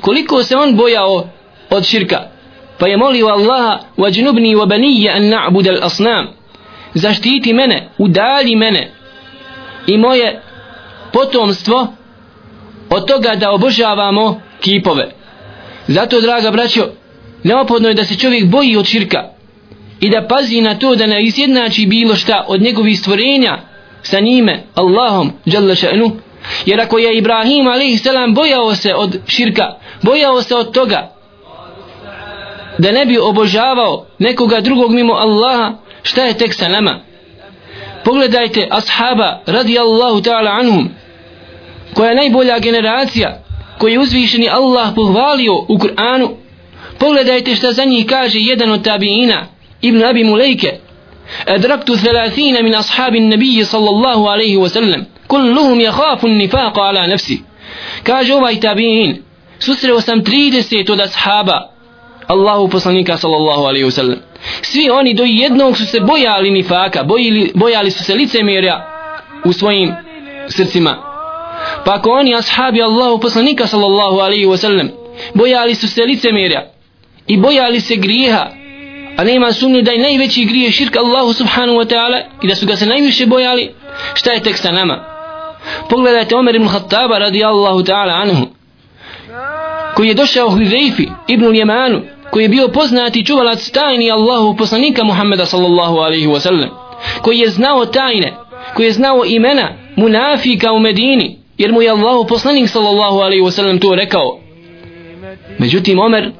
koliko 0.00 0.42
se 0.42 0.56
on 0.56 0.76
bojao 0.76 1.28
od 1.70 1.84
širka? 1.84 2.20
Pa 2.78 2.86
je 2.86 2.96
molio 2.96 3.26
Allaha 3.26 3.78
wajnubni 3.96 4.56
wa 4.56 4.66
baniyya 4.66 5.16
an 5.16 5.22
na'budu 5.22 5.70
al-asnam 5.70 6.26
zaštiti 6.94 7.52
mene 7.52 7.88
udalji 7.98 8.56
mene 8.56 8.90
i 9.86 9.98
moje 9.98 10.42
potomstvo 11.12 11.86
od 12.90 13.06
toga 13.06 13.34
da 13.34 13.52
obožavamo 13.52 14.40
kipove. 14.60 15.10
Zato 15.88 16.20
draga 16.20 16.50
braćo 16.50 16.88
neophodno 17.42 17.88
je 17.88 17.94
da 17.94 18.04
se 18.04 18.18
čovjek 18.18 18.46
boji 18.46 18.76
od 18.76 18.86
širka 18.86 19.24
i 20.00 20.10
da 20.10 20.26
pazi 20.28 20.60
na 20.60 20.78
to 20.78 20.96
da 20.96 21.06
ne 21.06 21.22
izjednači 21.24 21.86
bilo 21.86 22.14
šta 22.14 22.44
od 22.48 22.62
njegovih 22.62 22.98
stvorenja 22.98 23.58
sa 24.02 24.20
njime 24.20 24.62
Allahom 24.74 25.32
šanu, 25.76 26.10
jer 26.66 26.80
ako 26.80 26.98
je 26.98 27.18
Ibrahim 27.18 27.66
a.s. 27.66 28.34
bojao 28.34 28.74
se 28.74 28.94
od 28.94 29.18
širka 29.26 29.74
bojao 30.02 30.42
se 30.42 30.54
od 30.54 30.72
toga 30.72 31.16
da 32.78 32.92
ne 32.92 33.06
bi 33.06 33.18
obožavao 33.18 34.06
nekoga 34.18 34.60
drugog 34.60 34.92
mimo 34.92 35.12
Allaha 35.12 35.72
šta 36.02 36.24
je 36.24 36.38
tek 36.38 36.54
sa 36.54 36.68
nama? 36.68 37.00
Pogledajte 38.04 38.68
ashaba 38.70 39.40
radijallahu 39.46 40.20
ta'ala 40.20 40.50
anhum 40.60 40.88
koja 41.95 42.09
je 42.09 42.15
najbolja 42.15 42.59
generacija 42.59 43.43
koji 43.77 43.93
je 43.93 43.99
uzvišeni 43.99 44.49
Allah 44.49 44.89
pohvalio 44.95 45.53
u 45.67 45.77
Kur'anu 45.77 46.29
pogledajte 46.99 47.55
šta 47.55 47.71
za 47.71 47.83
njih 47.85 48.05
kaže 48.05 48.39
jedan 48.39 48.71
od 48.71 48.83
tabiina 48.83 49.45
Ibn 49.81 50.03
Abi 50.03 50.23
Mulejke 50.23 50.79
أدركت 51.47 51.91
ثلاثين 51.91 52.65
من 52.65 52.75
أصحاب 52.75 53.15
النبي 53.15 53.63
صلى 53.63 53.89
الله 53.89 54.31
عليه 54.31 54.57
وسلم 54.57 55.05
كلهم 55.27 55.81
يخاف 55.81 56.25
النفاق 56.25 56.79
على 56.79 57.07
نفسه 57.07 57.39
كاج 58.03 58.31
ovaj 58.31 58.59
tabiin 58.59 59.23
susreo 59.59 60.01
sam 60.01 60.21
30 60.23 60.91
od 60.91 60.99
ashaba 61.01 61.69
Allahu 62.27 62.69
poslanika 62.69 63.17
sallallahu 63.17 63.63
alaihi 63.63 63.85
wasallam 63.85 64.17
svi 64.61 64.89
oni 64.89 65.13
do 65.13 65.23
jednog 65.23 65.77
su 65.77 65.85
se 65.85 65.99
bojali 65.99 66.51
nifaka 66.51 67.03
bojili, 67.03 67.51
bojali 67.55 67.91
su 67.91 68.03
se 68.03 68.15
licemjerja 68.15 68.87
u 69.45 69.53
svojim 69.53 69.91
srcima 70.47 70.97
pa 71.84 71.94
ako 71.94 72.10
oni 72.10 72.34
ashabi 72.34 72.82
Allahu 72.82 73.20
poslanika 73.20 73.66
sallallahu 73.66 74.18
alaihi 74.18 74.46
wasallam 74.46 74.88
bojali 75.34 75.74
su 75.74 75.88
se 75.88 76.02
licemjerja 76.02 76.70
i 77.26 77.36
bojali 77.36 77.80
se 77.80 77.96
grijeha 77.96 78.50
a 79.16 79.24
nema 79.24 79.52
sumnju 79.52 79.82
da 79.82 79.90
je 79.90 80.02
najveći 80.02 80.44
grije 80.44 80.70
širk 80.70 80.96
Allahu 80.96 81.32
subhanahu 81.32 81.78
wa 81.78 81.86
ta'ala 81.86 82.22
i 82.42 82.48
da 82.48 82.54
su 82.54 82.66
ga 82.66 82.76
se 82.76 82.86
najviše 82.86 83.26
bojali 83.26 83.74
šta 84.14 84.32
je 84.32 84.42
tek 84.42 84.56
sa 84.56 84.72
nama? 84.72 85.04
Pogledajte 85.90 86.36
Omer 86.36 86.54
ibn 86.54 86.68
Khattaba 86.68 87.18
radijallahu 87.18 87.82
ta'ala 87.82 88.12
anhu 88.12 88.46
koji 89.94 90.08
je 90.08 90.14
došao 90.14 90.50
Huzeifi 90.50 91.08
ibn 91.28 91.44
Ljemanu 91.44 92.02
koji 92.30 92.44
je 92.44 92.48
bio 92.48 92.68
poznati 92.68 93.26
čuvalac 93.26 93.70
tajni 93.70 94.10
Allahu 94.10 94.56
poslanika 94.56 95.04
Muhammeda 95.04 95.46
sallallahu 95.46 95.96
alaihi 95.96 96.26
wa 96.26 96.40
sallam 96.40 96.70
koji 97.22 97.38
je 97.38 97.48
znao 97.48 97.86
tajne 97.86 98.34
koji 98.74 98.86
je 98.86 98.92
znao 98.92 99.24
imena 99.24 99.72
munafika 99.96 100.72
u 100.72 100.80
Medini 100.80 101.38
jer 101.58 101.72
mu 101.72 101.82
je 101.82 101.90
Allahu 101.90 102.26
poslanik 102.26 102.68
sallallahu 102.68 103.18
alaihi 103.20 103.42
wasallam 103.42 103.80
to 103.80 103.94
rekao. 103.94 104.38
Međutim 105.58 105.98
Omer 105.98 106.32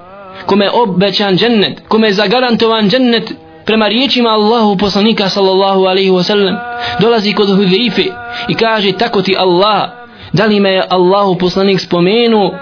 kome 0.47 0.65
je 0.65 0.71
obećan 0.71 1.37
džennet 1.37 1.83
kome 1.89 2.09
je 2.09 2.13
zagarantovan 2.13 2.91
džennet 2.91 3.35
prema 3.67 3.89
riječima 3.89 4.29
Allahu 4.29 4.77
poslanika 4.77 5.29
sallallahu 5.29 5.85
alaihi 5.85 6.11
wasallam 6.11 6.57
dolazi 7.01 7.33
kod 7.33 7.49
Huzeife 7.49 8.05
i 8.49 8.55
kaže 8.55 8.93
tako 8.93 9.23
ti 9.23 9.37
Allah 9.39 9.91
da 10.33 10.47
li 10.47 10.61
me 10.61 10.71
je 10.71 10.85
Allahu 10.89 11.39
poslanik 11.39 11.81
spomenuo 11.81 12.55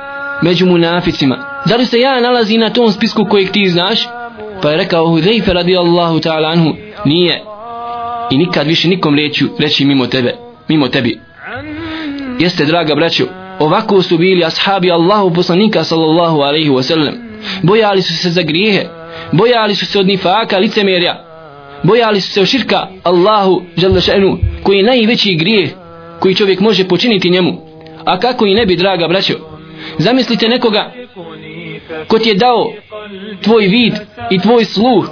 među 0.43 0.67
munaficima? 0.67 1.37
Da 1.67 1.77
li 1.77 1.87
se 1.87 2.01
ja 2.01 2.21
nalazi 2.21 2.59
na 2.59 2.71
tom 2.71 2.93
spisku 2.93 3.27
kojeg 3.31 3.51
ti 3.51 3.69
znaš? 3.69 4.09
Pa 4.63 4.71
je 4.71 4.77
rekao 4.77 5.09
Hudejfe 5.09 5.53
radijallahu 5.53 6.19
ta'ala 6.19 6.53
anhu 6.53 6.71
nije 7.05 7.43
i 8.31 8.39
nikad 8.39 8.67
više 8.67 8.89
nikom 8.89 9.15
reću 9.15 9.45
reći 9.59 9.85
mimo 9.85 10.07
tebe 10.07 10.35
mimo 10.69 10.89
tebi 10.89 11.21
jeste 12.39 12.65
draga 12.65 12.95
braćo 12.95 13.27
ovako 13.59 14.03
su 14.03 14.19
bili 14.19 14.45
ashabi 14.45 14.91
Allahu 14.91 15.35
poslanika 15.35 15.85
sallallahu 15.85 16.41
alaihi 16.41 16.71
wasallam. 16.71 17.13
Bojali 17.63 18.03
su 18.03 18.17
se 18.17 18.31
za 18.31 18.43
grijehe 18.43 18.87
bojali 19.33 19.75
su 19.75 19.87
se 19.87 19.99
od 19.99 20.07
nifaka 20.07 20.59
licemerja. 20.59 21.25
Bojali 21.83 22.21
su 22.21 22.33
se 22.33 22.41
od 22.41 22.47
širka 22.47 22.89
Allahu 23.03 23.63
šanu, 24.01 24.39
koji 24.63 24.77
je 24.77 24.85
najveći 24.85 25.35
grijeh 25.35 25.71
koji 26.21 26.35
čovjek 26.35 26.61
može 26.61 26.89
počiniti 26.89 27.31
njemu. 27.31 27.61
A 28.05 28.19
kako 28.19 28.47
i 28.47 28.55
ne 28.55 28.67
bi 28.67 28.77
draga 28.77 29.09
braćo 29.09 29.35
zamislite 29.99 30.49
nekoga 30.49 30.93
ko 32.09 32.19
ti 32.19 32.29
je 32.29 32.35
dao 32.35 32.73
tvoj 33.43 33.67
vid 33.67 33.95
i 34.31 34.39
tvoj 34.39 34.65
sluh 34.65 35.09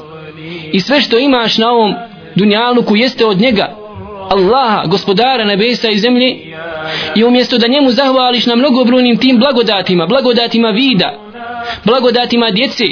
i 0.73 0.81
sve 0.81 1.01
što 1.01 1.19
imaš 1.19 1.59
na 1.59 1.71
ovom 1.71 1.95
dunjaluku 2.35 2.97
jeste 2.97 3.27
od 3.27 3.41
njega. 3.41 3.77
Allaha, 4.33 4.87
gospodara 4.87 5.45
nebesa 5.45 5.91
i 5.91 5.99
zemlje 5.99 6.37
i 7.17 7.25
umjesto 7.25 7.59
da 7.59 7.67
njemu 7.67 7.91
zahvališ 7.91 8.47
na 8.47 8.57
mnogobrojnim 8.57 9.17
tim 9.17 9.39
blagodatima 9.39 10.07
blagodatima 10.07 10.71
vida 10.71 11.19
blagodatima 11.85 12.51
djece 12.51 12.85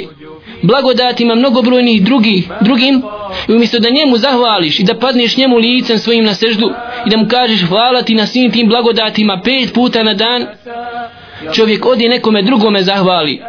blagodatima 0.61 1.35
mnogobrojnih 1.35 2.03
drugih, 2.03 2.49
drugim 2.61 3.01
i 3.47 3.53
umjesto 3.53 3.79
da 3.79 3.89
njemu 3.89 4.17
zahvališ 4.17 4.79
i 4.79 4.83
da 4.83 4.99
padneš 4.99 5.37
njemu 5.37 5.57
licem 5.57 5.99
svojim 5.99 6.25
na 6.25 6.33
seždu 6.33 6.71
i 7.05 7.09
da 7.09 7.17
mu 7.17 7.27
kažeš 7.27 7.61
hvala 7.67 8.01
ti 8.01 8.15
na 8.15 8.27
svim 8.27 8.51
tim 8.51 8.67
blagodatima 8.67 9.41
pet 9.43 9.73
puta 9.73 10.03
na 10.03 10.13
dan 10.13 10.45
čovjek 11.53 11.85
odi 11.85 12.09
nekome 12.09 12.41
drugome 12.41 12.83
zahvali. 12.83 13.41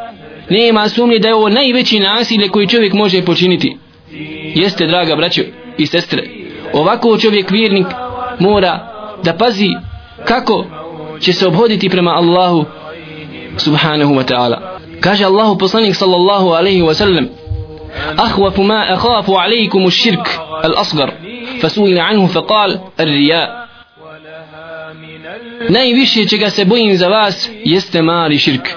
Nema 0.50 0.88
sumnje 0.88 1.18
da 1.18 1.28
je 1.28 1.34
ovo 1.34 1.48
najveći 1.48 1.98
nasilje 1.98 2.48
koji 2.48 2.68
čovjek 2.68 2.92
može 2.92 3.24
počiniti. 3.24 3.76
Jeste 4.54 4.86
draga 4.86 5.16
braćo 5.16 5.42
i 5.78 5.86
sestre 5.86 6.22
ovako 6.73 7.17
čovjek 7.17 7.51
vjernik 7.51 7.87
mora 8.39 8.79
da 9.23 9.33
pazi 9.33 9.69
kako 10.25 10.65
će 11.19 11.33
se 11.33 11.47
obhoditi 11.47 11.89
prema 11.89 12.11
Allahu 12.11 12.65
subhanahu 13.57 14.13
wa 14.13 14.23
ta'ala 14.23 14.57
kaže 15.01 15.25
Allahu 15.25 15.57
poslanik 15.57 15.95
sallallahu 15.95 16.49
alaihi 16.49 16.81
wa 16.81 16.93
sallam 16.93 17.27
أخوف 18.19 18.59
ما 18.59 18.93
أخاف 18.93 19.31
عليكم 19.31 19.87
الشرك 19.87 20.39
الأصغر 20.65 21.13
فسئل 21.61 21.99
عنه 21.99 22.27
فقال 22.27 22.79
الرياء 22.99 23.67
najviše 25.69 26.27
čega 26.27 26.49
se 26.49 26.65
bojim 26.65 26.97
za 26.97 27.07
vas 27.07 27.49
jeste 27.63 28.01
mali 28.01 28.37
širk 28.37 28.69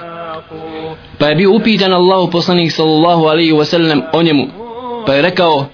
pa 1.19 1.27
je 1.27 1.35
bio 1.35 1.51
upitan 1.51 1.93
Allahu 1.93 2.31
poslanik 2.31 2.71
sallallahu 2.71 3.25
alaihi 3.25 3.51
wa 3.53 3.65
sallam 3.65 4.01
o 4.13 4.21
njemu 4.23 4.47
pa 5.05 5.13
je 5.13 5.21
rekao 5.21 5.65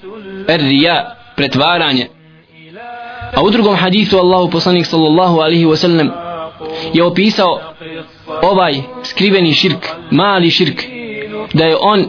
rija 0.48 1.16
pretvaranje. 1.37 2.09
A 3.37 3.43
u 3.43 3.51
drugom 3.51 3.77
hadisu 3.77 4.19
Allahu 4.19 4.51
poslanik 4.51 4.87
sallallahu 4.87 5.39
alaihi 5.39 5.67
wasallam 5.67 6.11
je 6.93 7.05
opisao 7.05 7.61
ovaj 8.43 8.75
skriveni 9.03 9.55
širk 9.55 9.87
mali 10.11 10.51
širk 10.51 10.83
da 11.55 11.65
je 11.65 11.77
on 11.81 12.05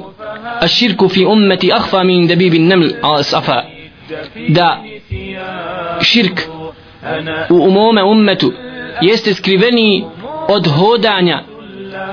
a 0.60 0.68
širku 0.68 1.10
fi 1.10 1.26
ummeti 1.26 1.74
ahfa 1.74 2.04
min 2.04 2.28
debibi 2.28 2.60
neml 2.60 2.88
al 3.02 3.24
safa 3.24 3.64
da 4.48 4.84
širk 6.02 6.42
u, 7.50 7.56
u 7.56 7.72
mome 7.72 8.04
ummetu 8.04 8.54
jeste 9.02 9.34
skriveniji 9.34 10.06
od 10.48 10.68
hodanja 10.68 11.44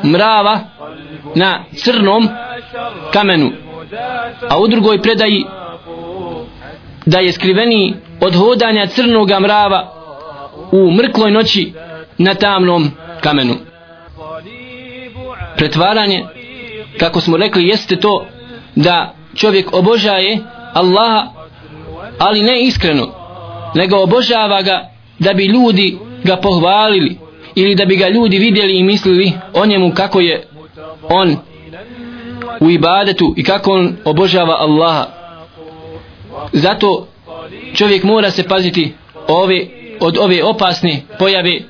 mrava 0.05 0.61
na 1.35 1.65
crnom 1.73 2.29
kamenu. 3.13 3.51
A 4.49 4.59
u 4.59 4.69
drugoj 4.69 5.03
predaji 5.03 5.45
da 7.11 7.19
je 7.19 7.33
skriveni 7.33 7.95
od 8.21 8.35
hodanja 8.35 8.87
crnoga 8.87 9.41
mrava 9.41 9.93
u 10.73 10.91
mrkloj 10.91 11.31
noći 11.31 11.73
na 12.19 12.35
tamnom 12.35 12.91
kamenu. 13.21 13.55
Pretvaranje 15.57 16.25
kako 16.99 17.21
smo 17.21 17.37
rekli 17.37 17.69
jeste 17.69 17.97
to 17.97 18.27
da 18.77 19.15
čovjek 19.37 19.73
obožaje 19.73 20.39
Allaha 20.75 21.27
ali 22.19 22.43
ne 22.43 22.63
iskreno 22.63 23.07
nego 23.75 23.97
obožava 23.97 24.63
ga 24.63 24.89
da 25.19 25.33
bi 25.33 25.45
ljudi 25.45 25.99
ga 26.25 26.37
pohvalili 26.37 27.19
ili 27.55 27.75
da 27.75 27.85
bi 27.85 27.97
ga 27.97 28.09
ljudi 28.09 28.39
vidjeli 28.39 28.79
i 28.79 28.83
mislili 28.83 29.33
o 29.55 29.67
njemu 29.67 29.93
kako 29.95 30.21
je 30.21 30.43
on 31.03 31.37
u 32.61 32.71
ibadetu 32.71 33.35
i 33.37 33.45
kako 33.45 33.73
on 33.73 33.97
obožava 34.05 34.57
Allaha 34.59 35.20
zato 36.53 37.07
čovjek 37.75 38.05
mora 38.05 38.31
se 38.31 38.49
paziti 38.49 38.93
ove, 39.29 39.67
od 40.01 40.19
ove 40.19 40.45
opasne 40.45 41.03
pojave 41.19 41.61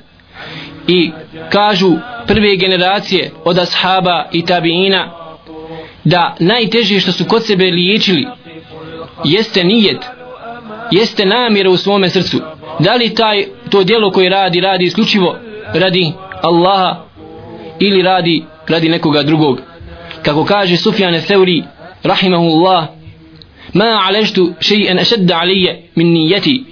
i 0.87 1.11
kažu 1.49 1.91
prve 2.27 2.55
generacije 2.55 3.31
od 3.43 3.57
ashaba 3.59 4.25
i 4.31 4.45
tabiina 4.45 5.11
da 6.03 6.35
najteže 6.39 6.99
što 6.99 7.11
su 7.11 7.25
kod 7.25 7.45
sebe 7.45 7.63
liječili 7.63 8.27
jeste 9.23 9.63
nijet 9.63 9.97
jeste 10.91 11.25
namjera 11.25 11.69
u 11.69 11.77
svome 11.77 12.09
srcu. 12.09 12.41
Da 12.79 12.95
li 12.95 13.15
taj 13.15 13.45
to 13.69 13.83
djelo 13.83 14.11
koje 14.11 14.29
radi 14.29 14.59
radi 14.59 14.85
isključivo 14.85 15.35
radi 15.73 16.13
Allaha 16.41 17.03
ili 17.79 18.01
radi 18.01 18.43
radi 18.67 18.89
nekoga 18.89 19.23
drugog? 19.23 19.61
Kako 20.21 20.45
kaže 20.45 20.77
Sufjan 20.77 21.21
Seuri 21.21 21.63
rahimahullah 22.03 22.87
ma 23.73 24.01
aležtu 24.07 24.53
še'en 24.59 25.01
ašedda 25.01 25.37
alije 25.37 25.89
min 25.95 26.13
nijeti 26.13 26.63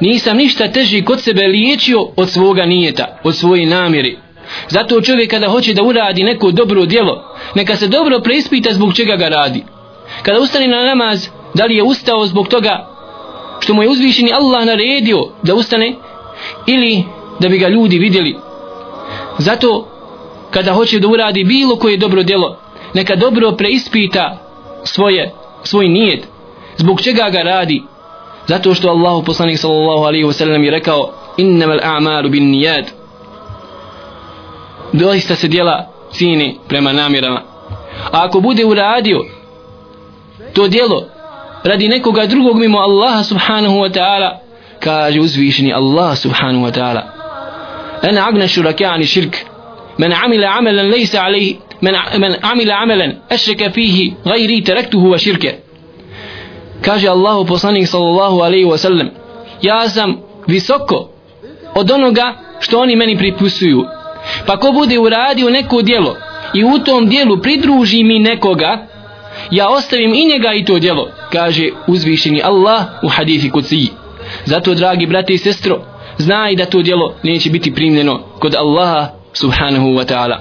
nisam 0.00 0.36
ništa 0.36 0.72
teži 0.72 1.04
kod 1.04 1.20
sebe 1.20 1.42
liječio 1.46 1.98
od 2.16 2.30
svoga 2.30 2.66
nijeta 2.66 3.20
od 3.24 3.36
svoje 3.36 3.66
namjeri. 3.66 4.18
zato 4.68 5.00
čovjek 5.00 5.30
kada 5.30 5.48
hoće 5.48 5.74
da 5.74 5.82
uradi 5.82 6.24
neko 6.24 6.50
dobro 6.50 6.86
djelo 6.86 7.36
neka 7.54 7.76
se 7.76 7.88
dobro 7.88 8.20
preispita 8.20 8.72
zbog 8.72 8.94
čega 8.94 9.16
ga 9.16 9.28
radi. 9.28 9.64
Kada 10.22 10.40
ustane 10.40 10.68
na 10.68 10.82
namaz 10.82 11.28
da 11.54 11.64
li 11.64 11.76
je 11.76 11.82
ustao 11.82 12.26
zbog 12.26 12.48
toga 12.48 12.88
što 13.60 13.74
mu 13.74 13.82
je 13.82 13.88
uzvišeni 13.88 14.32
Allah 14.32 14.66
naredio 14.66 15.18
da 15.42 15.54
ustane 15.54 15.94
ili 16.66 17.04
da 17.40 17.48
bi 17.48 17.58
ga 17.58 17.68
ljudi 17.68 17.98
vidjeli? 17.98 18.36
Zato 19.38 19.88
kada 20.50 20.72
hoće 20.72 21.00
da 21.00 21.08
uradi 21.08 21.44
bilo 21.44 21.76
koje 21.76 21.96
dobro 21.96 22.22
djelo 22.22 22.58
neka 22.94 23.16
dobro 23.16 23.52
preispita 23.52 24.38
svoje 24.84 25.32
svoj 25.62 25.88
nijet 25.88 26.33
zbog 26.76 27.00
čega 27.00 27.30
ga 27.30 27.42
radi? 27.42 27.82
Zato 28.46 28.74
što 28.74 28.88
Allahu 28.88 29.24
poslanik 29.24 29.58
sallallahu 29.58 30.04
alaihi 30.04 30.24
wasallam 30.24 30.62
je 30.64 30.70
rekao 30.70 31.12
innamal 31.36 31.80
a'malu 31.82 32.28
bin 32.28 32.50
nijad 32.50 32.84
doista 34.92 35.34
se 35.36 35.48
djela 35.48 35.86
cini 36.12 36.58
prema 36.68 36.92
namjerama. 36.92 37.42
A 38.12 38.24
ako 38.24 38.40
bude 38.40 38.64
uradio 38.64 39.24
to 40.52 40.68
djelo 40.68 41.04
radi 41.64 41.88
nekoga 41.88 42.26
drugog 42.26 42.56
mimo 42.58 42.78
Allaha 42.78 43.24
subhanahu 43.24 43.76
wa 43.78 43.92
ta'ala 43.92 44.38
kaže 44.80 45.20
uzvišeni 45.20 45.72
Allah 45.72 46.16
subhanahu 46.16 46.64
wa 46.64 46.70
ta'ala 46.70 47.02
ana 48.02 48.26
agna 48.26 48.48
shurakani 48.48 49.06
shirk. 49.06 49.36
Man 49.98 50.12
amila 50.12 50.48
amalan 50.58 50.90
laysa 50.90 51.22
alayhi 51.22 51.58
man 51.80 51.94
من 52.18 52.36
amila 52.42 52.74
amalan 52.82 53.12
ashraka 53.30 53.70
fihi 53.70 54.14
ghayri 54.24 54.62
taraktuhu 54.62 55.10
wa 55.10 55.18
shirka 55.18 55.63
kaže 56.82 57.08
Allahu 57.08 57.46
poslanik 57.46 57.88
sallallahu 57.88 58.40
alejhi 58.40 58.70
ve 58.70 58.78
sellem 58.78 59.10
ja 59.62 59.88
sam 59.88 60.16
visoko 60.46 61.08
od 61.74 61.90
onoga 61.90 62.34
što 62.60 62.80
oni 62.80 62.96
meni 62.96 63.18
pripisuju. 63.18 63.84
Pa 64.46 64.56
ko 64.56 64.72
bude 64.72 64.98
uradio 64.98 65.50
neko 65.50 65.82
djelo 65.82 66.16
i 66.54 66.64
u 66.64 66.78
tom 66.78 67.08
djelu 67.08 67.38
pridruži 67.38 68.04
mi 68.04 68.18
nekoga 68.18 68.86
ja 69.50 69.68
ostavim 69.68 70.14
i 70.14 70.24
njega 70.24 70.52
i 70.54 70.64
to 70.64 70.78
djelo 70.78 71.08
kaže 71.32 71.68
uzvišeni 71.86 72.42
Allah 72.42 72.84
u 73.02 73.08
hadithi 73.08 73.50
kuciji. 73.50 73.88
zato 74.44 74.74
dragi 74.74 75.06
brate 75.06 75.32
i 75.32 75.38
sestro 75.38 75.80
znaj 76.18 76.56
da 76.56 76.66
to 76.66 76.82
djelo 76.82 77.14
neće 77.22 77.50
biti 77.50 77.74
primljeno 77.74 78.18
kod 78.38 78.54
Allaha 78.54 79.08
subhanahu 79.32 79.86
wa 79.86 80.04
ta'ala. 80.04 80.36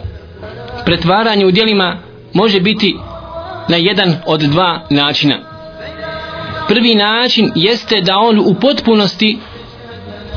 Pretvaranje 0.85 1.45
u 1.45 1.51
djelima 1.51 1.97
može 2.33 2.59
biti 2.59 2.95
na 3.67 3.77
jedan 3.77 4.15
od 4.25 4.41
dva 4.41 4.81
načina 4.89 5.52
prvi 6.73 6.95
način 6.95 7.51
jeste 7.55 8.01
da 8.01 8.17
on 8.17 8.39
u 8.39 8.55
potpunosti 8.61 9.37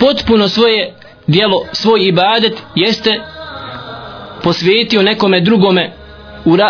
potpuno 0.01 0.49
svoje 0.49 0.94
djelo, 1.27 1.64
svoj 1.72 2.09
ibadet 2.09 2.62
jeste 2.75 3.20
posvetio 4.42 5.03
nekome 5.03 5.40
drugome 5.40 5.92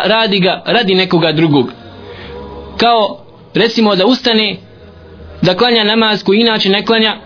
radi 0.04 0.40
ga 0.40 0.62
radi 0.66 0.94
nekoga 0.94 1.32
drugog. 1.32 1.72
Kao 2.76 3.18
recimo 3.54 3.96
da 3.96 4.06
ustane 4.06 4.56
da 5.42 5.56
klanja 5.56 5.84
namaz 5.84 6.22
koji 6.22 6.40
inače 6.40 6.68
ne 6.68 6.84
klanja 6.84 7.16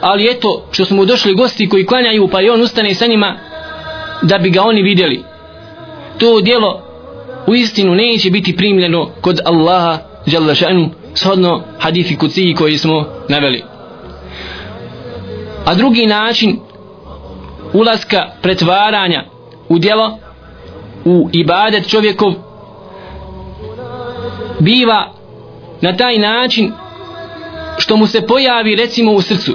ali 0.00 0.30
eto 0.30 0.68
što 0.72 0.84
smo 0.84 1.04
došli 1.04 1.34
gosti 1.34 1.68
koji 1.68 1.86
klanjaju 1.86 2.28
pa 2.28 2.42
i 2.42 2.50
on 2.50 2.62
ustane 2.62 2.94
sa 2.94 3.06
njima 3.06 3.38
da 4.22 4.38
bi 4.38 4.50
ga 4.50 4.62
oni 4.62 4.82
vidjeli. 4.82 5.24
To 6.18 6.40
djelo 6.40 6.82
u 7.46 7.54
istinu 7.54 7.94
neće 7.94 8.30
biti 8.30 8.56
primljeno 8.56 9.10
kod 9.20 9.40
Allaha 9.44 9.98
dželle 10.26 10.54
šanu 10.54 10.90
shodno 11.16 11.62
hadithi 11.78 12.16
kuciji 12.16 12.54
koji 12.54 12.78
smo 12.78 13.04
naveli. 13.28 13.64
A 15.64 15.74
drugi 15.74 16.06
način 16.06 16.60
ulaska 17.72 18.26
pretvaranja 18.42 19.24
u 19.68 19.78
djelo 19.78 20.18
u 21.04 21.28
ibadet 21.32 21.88
čovjekov 21.88 22.32
biva 24.58 25.12
na 25.80 25.96
taj 25.96 26.18
način 26.18 26.72
što 27.78 27.96
mu 27.96 28.06
se 28.06 28.26
pojavi 28.26 28.76
recimo 28.76 29.12
u 29.12 29.22
srcu 29.22 29.52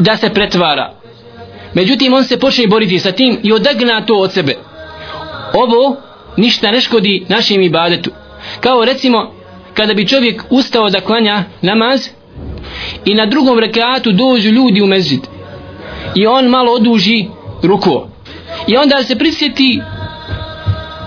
da 0.00 0.16
se 0.16 0.30
pretvara. 0.30 0.92
Međutim 1.74 2.14
on 2.14 2.24
se 2.24 2.38
počne 2.38 2.66
boriti 2.66 2.98
sa 2.98 3.12
tim 3.12 3.38
i 3.42 3.52
odagna 3.52 4.06
to 4.06 4.14
od 4.14 4.32
sebe. 4.32 4.56
Ovo 5.54 5.96
ništa 6.36 6.70
ne 6.70 6.80
škodi 6.80 7.26
našem 7.28 7.62
ibadetu 7.62 8.10
kao 8.60 8.84
recimo 8.84 9.32
kada 9.74 9.94
bi 9.94 10.08
čovjek 10.08 10.44
ustao 10.50 10.90
da 10.90 11.00
klanja 11.00 11.44
namaz 11.62 12.08
i 13.04 13.14
na 13.14 13.26
drugom 13.26 13.58
rekatu 13.58 14.12
dođu 14.12 14.50
ljudi 14.50 14.82
u 14.82 14.86
mezid 14.86 15.20
i 16.14 16.26
on 16.26 16.46
malo 16.46 16.72
oduži 16.72 17.26
ruko 17.62 18.08
i 18.66 18.76
onda 18.76 19.02
se 19.02 19.18
prisjeti 19.18 19.80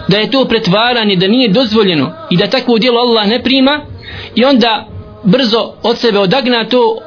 da 0.07 0.17
je 0.17 0.31
to 0.31 0.45
pretvaranje 0.45 1.15
da 1.15 1.27
nije 1.27 1.49
dozvoljeno 1.49 2.11
i 2.29 2.37
da 2.37 2.47
takvo 2.47 2.77
djelo 2.77 2.99
Allah 2.99 3.27
ne 3.27 3.43
prima 3.43 3.85
i 4.35 4.45
onda 4.45 4.87
brzo 5.23 5.73
od 5.83 5.97
sebe 5.97 6.19
odagna 6.19 6.65
to 6.65 6.97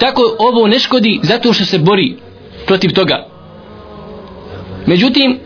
tako 0.00 0.36
ovo 0.38 0.66
ne 0.68 0.78
škodi 0.78 1.20
zato 1.22 1.52
što 1.52 1.64
se 1.64 1.78
bori 1.78 2.16
protiv 2.66 2.92
toga. 2.92 3.26
Međutim 4.86 5.38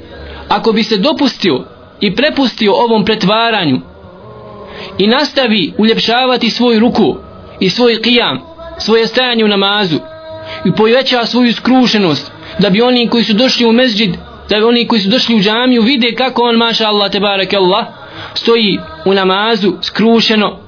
ako 0.48 0.72
bi 0.72 0.82
se 0.82 0.96
dopustio 0.96 1.64
i 2.00 2.14
prepustio 2.14 2.72
ovom 2.72 3.04
pretvaranju 3.04 3.80
i 4.98 5.06
nastavi 5.06 5.72
uljepšavati 5.78 6.50
svoj 6.50 6.78
ruku 6.78 7.16
i 7.60 7.70
svoj 7.70 8.02
kijam 8.02 8.40
svoje 8.78 9.06
stajanje 9.06 9.44
u 9.44 9.48
namazu 9.48 9.98
i 10.64 10.72
poveća 10.72 11.26
svoju 11.26 11.52
skrušenost 11.52 12.32
da 12.58 12.70
bi 12.70 12.82
oni 12.82 13.08
koji 13.08 13.24
su 13.24 13.32
došli 13.32 13.66
u 13.66 13.72
mezđid 13.72 14.10
da 14.48 14.56
bi 14.56 14.64
oni 14.64 14.86
koji 14.86 15.00
su 15.00 15.08
došli 15.08 15.34
u 15.34 15.40
džamiju 15.40 15.82
vide 15.82 16.14
kako 16.14 16.42
on 16.42 16.56
maša 16.56 16.88
Allah 16.88 17.10
te 17.10 17.20
Allah 17.56 17.86
stoji 18.34 18.78
u 19.04 19.14
namazu 19.14 19.72
skrušeno 19.82 20.58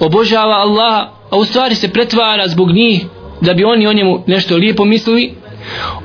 obožava 0.00 0.54
Allaha 0.54 1.16
a 1.30 1.36
u 1.36 1.44
stvari 1.44 1.74
se 1.74 1.92
pretvara 1.92 2.48
zbog 2.48 2.72
njih 2.72 3.06
da 3.40 3.54
bi 3.54 3.64
oni 3.64 3.86
o 3.86 3.92
njemu 3.92 4.22
nešto 4.26 4.56
lijepo 4.56 4.84
mislili. 4.84 5.34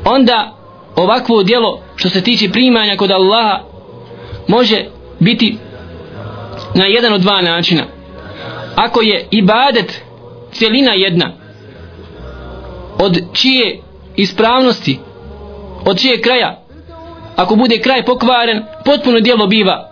Onda 0.06 0.56
ovakvo 0.96 1.44
djelo 1.44 1.80
što 1.96 2.10
se 2.10 2.24
tiče 2.24 2.50
primanja 2.50 2.98
kod 2.98 3.12
Allaha 3.12 3.60
može 4.48 4.86
biti 5.20 5.58
na 6.76 6.86
jedan 6.86 7.14
od 7.14 7.22
dva 7.22 7.42
načina 7.42 7.84
ako 8.76 9.02
je 9.02 9.28
ibadet 9.32 10.02
cijelina 10.52 10.92
jedna 10.94 11.32
od 13.00 13.20
čije 13.34 13.80
ispravnosti 14.16 15.00
od 15.86 16.00
čije 16.00 16.22
kraja 16.22 16.62
ako 17.36 17.56
bude 17.56 17.80
kraj 17.80 18.06
pokvaren 18.06 18.64
potpuno 18.86 19.20
dijelo 19.20 19.48
biva 19.48 19.92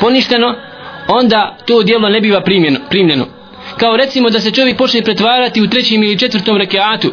poništeno 0.00 0.54
onda 1.08 1.56
to 1.66 1.82
dijelo 1.82 2.08
ne 2.08 2.20
biva 2.20 2.40
primljeno, 2.40 2.80
primljeno. 2.90 3.26
kao 3.76 3.96
recimo 3.96 4.30
da 4.30 4.40
se 4.40 4.50
čovjek 4.50 4.76
počne 4.76 5.02
pretvarati 5.02 5.62
u 5.62 5.68
trećem 5.70 6.02
ili 6.02 6.18
četvrtom 6.18 6.56
rekiatu 6.56 7.12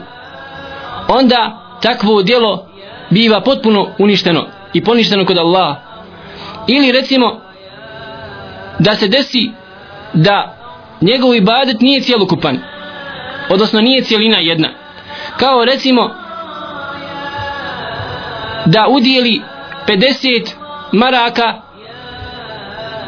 onda 1.08 1.62
takvo 1.82 2.22
djelo 2.24 2.68
biva 3.10 3.42
potpuno 3.42 3.88
uništeno 4.00 4.48
i 4.74 4.84
poništeno 4.84 5.26
kod 5.26 5.38
Allaha 5.38 5.76
ili 6.68 6.92
recimo 6.92 7.45
da 8.80 8.96
se 8.96 9.08
desi 9.08 9.52
da 10.14 10.58
njegov 11.02 11.36
ibadet 11.36 11.82
nije 11.82 12.02
cjelokupan 12.02 12.60
odnosno 13.50 13.82
nije 13.82 14.04
cijelina 14.04 14.38
jedna. 14.38 14.70
Kao 15.38 15.66
recimo 15.66 16.10
da 18.66 18.88
udijeli 18.90 19.42
50 19.88 20.52
maraka 20.92 21.62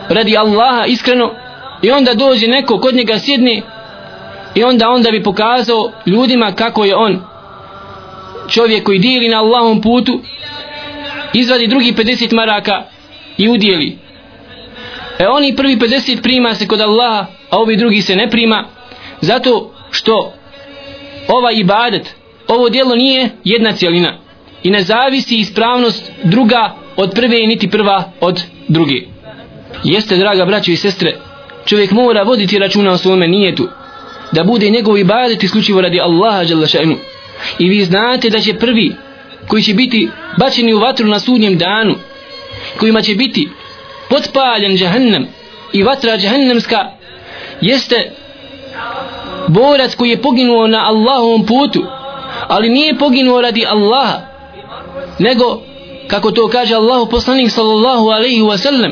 radi 0.09 0.37
Allaha 0.37 0.85
iskreno 0.85 1.31
i 1.81 1.91
onda 1.91 2.13
dođe 2.13 2.47
neko 2.47 2.79
kod 2.79 2.95
njega 2.95 3.19
sjedne 3.19 3.61
i 4.55 4.63
onda 4.63 4.89
onda 4.89 5.11
bi 5.11 5.23
pokazao 5.23 5.91
ljudima 6.05 6.51
kako 6.51 6.85
je 6.85 6.95
on 6.95 7.21
čovjek 8.49 8.83
koji 8.83 8.99
dijeli 8.99 9.29
na 9.29 9.39
Allahom 9.39 9.81
putu 9.81 10.21
izvadi 11.33 11.67
drugi 11.67 11.93
50 11.93 12.33
maraka 12.33 12.83
i 13.37 13.49
udijeli 13.49 13.97
e 15.19 15.27
oni 15.27 15.55
prvi 15.55 15.75
50 15.75 16.21
prima 16.21 16.55
se 16.55 16.67
kod 16.67 16.81
Allaha 16.81 17.25
a 17.49 17.57
ovi 17.57 17.77
drugi 17.77 18.01
se 18.01 18.15
ne 18.15 18.29
prima 18.29 18.65
zato 19.21 19.73
što 19.91 20.33
ova 21.27 21.51
ibadet 21.51 22.15
ovo 22.47 22.69
dijelo 22.69 22.95
nije 22.95 23.29
jedna 23.43 23.71
cijelina 23.71 24.17
i 24.63 24.69
ne 24.69 24.81
zavisi 24.81 25.37
ispravnost 25.37 26.11
druga 26.23 26.75
od 26.95 27.11
prve 27.15 27.47
niti 27.47 27.69
prva 27.69 28.11
od 28.19 28.43
druge 28.67 29.01
jeste 29.83 30.17
draga 30.17 30.45
braćo 30.45 30.71
i 30.71 30.75
sestre 30.75 31.15
čovjek 31.65 31.91
mora 31.91 32.23
voditi 32.23 32.59
računa 32.59 32.91
o 32.91 32.97
svome 32.97 33.27
nijetu 33.27 33.67
da 34.31 34.43
bude 34.43 34.69
njegov 34.69 34.97
ibadet 34.97 35.43
isključivo 35.43 35.81
radi 35.81 35.99
Allaha 35.99 36.67
šanu. 36.67 36.95
i 37.59 37.69
vi 37.69 37.85
znate 37.85 38.29
da 38.29 38.39
će 38.39 38.53
prvi 38.53 38.95
koji 39.47 39.63
će 39.63 39.73
biti 39.73 40.09
bačeni 40.37 40.73
u 40.73 40.79
vatru 40.79 41.07
na 41.07 41.19
sudnjem 41.19 41.57
danu 41.57 41.95
kojima 42.79 43.01
će 43.01 43.15
biti 43.15 43.49
potpaljen 44.09 44.77
džahannam 44.77 45.27
i 45.73 45.83
vatra 45.83 46.17
džahannemska 46.17 46.91
jeste 47.61 48.11
borac 49.47 49.95
koji 49.95 50.09
je 50.09 50.21
poginuo 50.21 50.67
na 50.67 50.87
Allahovom 50.87 51.45
putu 51.45 51.85
ali 52.47 52.69
nije 52.69 52.97
poginuo 52.97 53.41
radi 53.41 53.65
Allaha 53.65 54.21
nego 55.19 55.61
kako 56.07 56.31
to 56.31 56.47
kaže 56.47 56.75
Allahu 56.75 57.09
poslanik 57.09 57.51
sallallahu 57.51 58.09
alaihi 58.09 58.41
wa 58.41 58.57
sallam 58.57 58.91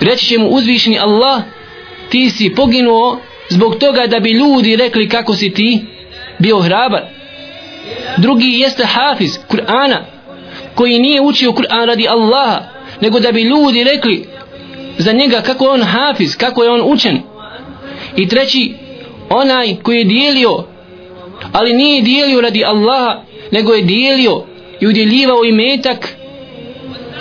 reći 0.00 0.26
će 0.26 0.38
mu 0.38 0.48
uzvišeni 0.48 0.98
Allah 0.98 1.42
ti 2.08 2.30
si 2.30 2.54
poginuo 2.54 3.18
zbog 3.50 3.76
toga 3.78 4.06
da 4.06 4.20
bi 4.20 4.30
ljudi 4.30 4.76
rekli 4.76 5.08
kako 5.08 5.34
si 5.34 5.54
ti 5.54 5.84
bio 6.38 6.58
hrabar. 6.58 7.02
Drugi 8.16 8.46
jeste 8.46 8.84
hafiz 8.84 9.38
Kur'ana 9.48 9.98
koji 10.74 10.98
nije 10.98 11.20
učio 11.20 11.52
Kur'an 11.52 11.86
radi 11.86 12.08
Allaha 12.08 12.60
nego 13.00 13.20
da 13.20 13.32
bi 13.32 13.42
ljudi 13.42 13.84
rekli 13.84 14.28
za 14.98 15.12
njega 15.12 15.40
kako 15.40 15.64
je 15.64 15.70
on 15.70 15.82
hafiz 15.82 16.36
kako 16.36 16.62
je 16.62 16.70
on 16.70 16.82
učen. 16.84 17.20
I 18.16 18.28
treći 18.28 18.74
onaj 19.28 19.76
koji 19.82 19.98
je 19.98 20.04
dijelio 20.04 20.64
ali 21.52 21.72
nije 21.72 22.02
dijelio 22.02 22.40
radi 22.40 22.64
Allaha 22.64 23.22
nego 23.50 23.74
je 23.74 23.82
dijelio 23.82 24.44
i 24.80 24.86
udjeljivao 24.86 25.44
imetak 25.44 26.08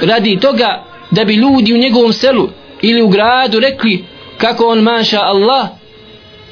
radi 0.01 0.39
toga 0.39 0.83
da 1.11 1.23
bi 1.23 1.33
ljudi 1.33 1.73
u 1.73 1.77
njegovom 1.77 2.13
selu 2.13 2.49
ili 2.81 3.01
u 3.01 3.07
gradu 3.07 3.59
rekli 3.59 4.03
kako 4.37 4.67
on 4.67 4.79
maša 4.79 5.19
Allah 5.21 5.67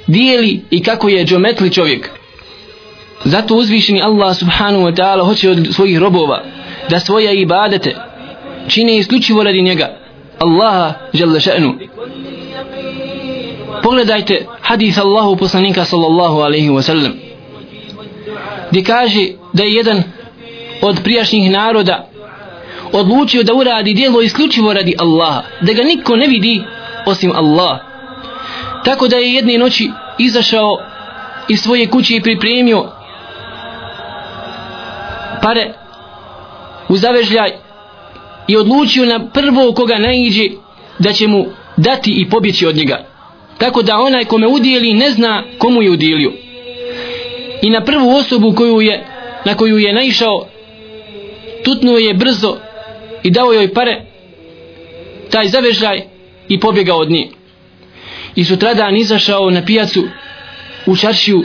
dijeli 0.08 0.62
i 0.70 0.84
kako 0.84 1.10
je 1.10 1.26
džometli 1.26 1.74
čovjek. 1.74 2.10
Zato 3.26 3.56
uzvišeni 3.56 4.02
Allah 4.02 4.38
subhanahu 4.38 4.86
wa 4.86 4.96
ta'ala 4.96 5.26
hoće 5.26 5.50
od 5.50 5.68
svojih 5.72 5.98
robova 5.98 6.44
da 6.90 7.00
svoje 7.00 7.42
ibadete 7.42 7.96
čine 8.68 8.98
isključivo 8.98 9.44
radi 9.44 9.62
njega. 9.62 9.98
Allaha 10.40 10.94
žele 11.14 11.40
še'nu. 11.40 11.74
Pogledajte 13.84 14.46
hadith 14.62 15.00
Allahu 15.00 15.36
poslanika 15.36 15.86
sallallahu 15.86 16.40
alaihi 16.40 16.70
wa 16.70 16.82
sallam 16.82 17.14
gdje 18.72 18.84
kaže 18.84 19.28
da 19.54 19.64
je 19.64 19.74
jedan 19.74 20.04
od 20.82 21.00
prijašnjih 21.04 21.52
naroda 21.52 22.08
odlučio 22.92 23.44
da 23.44 23.54
uradi 23.54 23.94
dijelo 23.94 24.22
isključivo 24.22 24.74
radi 24.74 24.96
Allaha 25.00 25.42
da 25.62 25.74
ga 25.74 25.84
niko 25.84 26.16
ne 26.16 26.28
vidi 26.28 26.64
osim 27.06 27.32
Allah 27.36 27.80
tako 28.86 29.08
da 29.08 29.18
je 29.18 29.34
jedne 29.34 29.58
noći 29.58 29.90
izašao 30.18 30.78
iz 31.48 31.60
svoje 31.62 31.88
kuće 31.88 32.16
i 32.16 32.22
pripremio 32.22 32.92
pare 35.42 35.74
u 36.90 36.98
zavežljaj 36.98 37.52
i 38.48 38.58
odlučio 38.58 39.06
na 39.06 39.30
prvo 39.34 39.74
koga 39.74 39.98
naiđe 39.98 40.50
da 41.00 41.14
će 41.14 41.28
mu 41.28 41.46
dati 41.78 42.12
i 42.12 42.30
pobjeći 42.30 42.66
od 42.68 42.76
njega. 42.76 43.06
Tako 43.58 43.82
da 43.82 43.98
onaj 43.98 44.26
kome 44.26 44.48
udijeli 44.48 44.94
ne 44.94 45.12
zna 45.12 45.44
komu 45.58 45.82
je 45.82 45.92
udijelio 45.92 46.32
i 47.62 47.70
na 47.70 47.84
prvu 47.84 48.16
osobu 48.16 48.54
koju 48.56 48.82
je 48.82 49.06
na 49.46 49.56
koju 49.56 49.78
je 49.78 49.94
naišao 49.94 50.48
tutnuo 51.64 51.98
je 51.98 52.14
brzo 52.14 52.58
i 53.24 53.32
dao 53.32 53.54
joj 53.54 53.74
pare 53.74 54.02
taj 55.32 55.48
zavežaj 55.48 56.02
i 56.48 56.60
pobjegao 56.60 56.98
od 56.98 57.12
nje. 57.12 57.30
I 58.36 58.44
sutradan 58.44 58.98
izašao 58.98 59.50
na 59.50 59.66
pijacu 59.66 60.08
u 60.86 60.96
čaršiju 60.96 61.44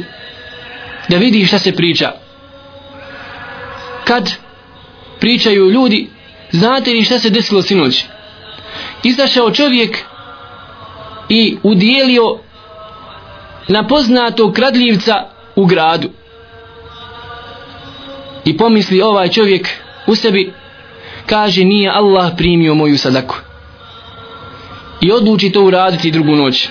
da 1.08 1.16
vidi 1.16 1.46
šta 1.46 1.58
se 1.58 1.72
priča. 1.72 2.12
Kad 4.04 4.30
pričaju 5.20 5.70
ljudi 5.70 6.08
znate 6.52 6.90
li 6.90 7.04
šta 7.04 7.18
se 7.18 7.30
desilo 7.30 7.62
sinoć? 7.62 8.04
Izašao 9.02 9.50
čovjek 9.50 9.98
i 11.28 11.56
udijelio 11.62 12.38
na 13.68 13.86
poznatog 13.86 14.52
kradljivca 14.52 15.14
u 15.56 15.66
gradu. 15.66 16.10
I 18.44 18.56
pomisli 18.56 19.02
ovaj 19.02 19.28
čovjek 19.28 19.68
u 20.06 20.14
sebi 20.14 20.52
kaže 21.26 21.64
nije 21.64 21.90
Allah 21.90 22.32
primio 22.36 22.74
moju 22.74 22.98
sadaku. 22.98 23.36
I 25.00 25.12
odluči 25.12 25.52
to 25.52 25.62
uraditi 25.62 26.10
drugu 26.10 26.36
noć. 26.36 26.68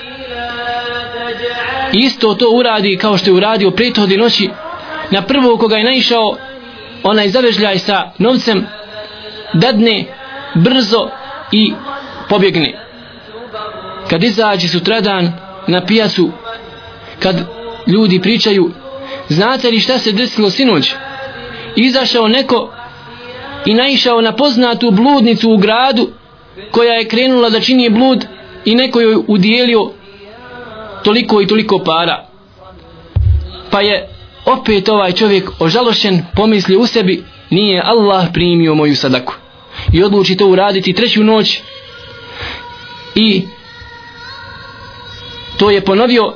Isto 1.93 2.33
to 2.33 2.49
uradi 2.49 2.97
kao 2.97 3.17
što 3.17 3.29
je 3.29 3.33
uradio 3.33 3.71
prethodne 3.71 4.17
noći. 4.17 4.49
Na 5.11 5.21
prvo 5.21 5.57
koga 5.57 5.75
je 5.75 5.83
naišao 5.83 6.37
onaj 7.03 7.29
zavežljaj 7.29 7.79
sa 7.79 8.11
novcem 8.17 8.65
dadne 9.53 10.05
brzo 10.55 11.09
i 11.51 11.73
pobjegne. 12.29 12.73
Kad 14.09 14.23
izađe 14.23 14.67
sutradan 14.67 15.31
na 15.67 15.85
pijacu 15.85 16.31
kad 17.19 17.35
ljudi 17.87 18.21
pričaju 18.21 18.71
znate 19.29 19.69
li 19.69 19.79
šta 19.79 19.97
se 19.97 20.11
desilo 20.11 20.49
sinoć? 20.49 20.93
Izašao 21.75 22.27
neko 22.27 22.73
i 23.65 23.73
naišao 23.73 24.21
na 24.21 24.35
poznatu 24.35 24.91
bludnicu 24.91 25.51
u 25.51 25.57
gradu 25.57 26.09
koja 26.71 26.93
je 26.93 27.07
krenula 27.07 27.49
da 27.49 27.59
čini 27.59 27.89
blud 27.89 28.25
i 28.65 28.75
neko 28.75 29.01
joj 29.01 29.23
udijelio 29.27 29.91
toliko 31.03 31.41
i 31.41 31.47
toliko 31.47 31.79
para. 31.79 32.25
Pa 33.71 33.81
je 33.81 34.09
opet 34.45 34.89
ovaj 34.89 35.11
čovjek 35.11 35.49
ožalošen 35.59 36.25
pomisli 36.35 36.77
u 36.77 36.85
sebi 36.85 37.23
nije 37.49 37.81
Allah 37.85 38.27
primio 38.33 38.75
moju 38.75 38.95
sadaku 38.95 39.33
i 39.93 40.03
odluči 40.03 40.37
to 40.37 40.47
uraditi 40.47 40.93
treću 40.93 41.23
noć 41.23 41.61
i 43.15 43.47
to 45.57 45.69
je 45.69 45.81
ponovio 45.81 46.33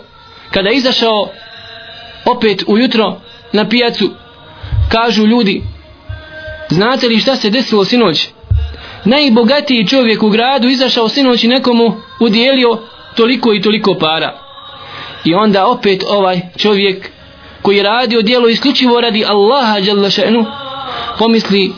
kada 0.51 0.69
je 0.69 0.75
izašao 0.75 1.29
opet 2.25 2.63
ujutro 2.67 3.21
na 3.51 3.69
pijacu. 3.69 4.09
Kažu 4.91 5.25
ljudi 5.25 5.63
znate 6.69 7.07
li 7.07 7.19
šta 7.19 7.35
se 7.35 7.49
desilo 7.49 7.85
sinoć? 7.85 8.27
Najbogatiji 9.05 9.87
čovjek 9.87 10.23
u 10.23 10.29
gradu 10.29 10.67
izašao 10.67 11.09
sinoć 11.09 11.43
i 11.43 11.47
nekomu 11.47 12.01
udijelio 12.19 12.79
toliko 13.15 13.53
i 13.53 13.61
toliko 13.61 13.93
para. 13.93 14.39
I 15.25 15.33
onda 15.33 15.67
opet 15.67 16.03
ovaj 16.09 16.41
čovjek 16.57 17.09
koji 17.61 17.83
radio 17.83 18.19
o 18.19 18.21
dijelo 18.21 18.47
isključivo 18.47 19.01
radi 19.01 19.25
Allaha 19.25 20.09
šenu, 20.09 20.45
pomisli 21.19 21.73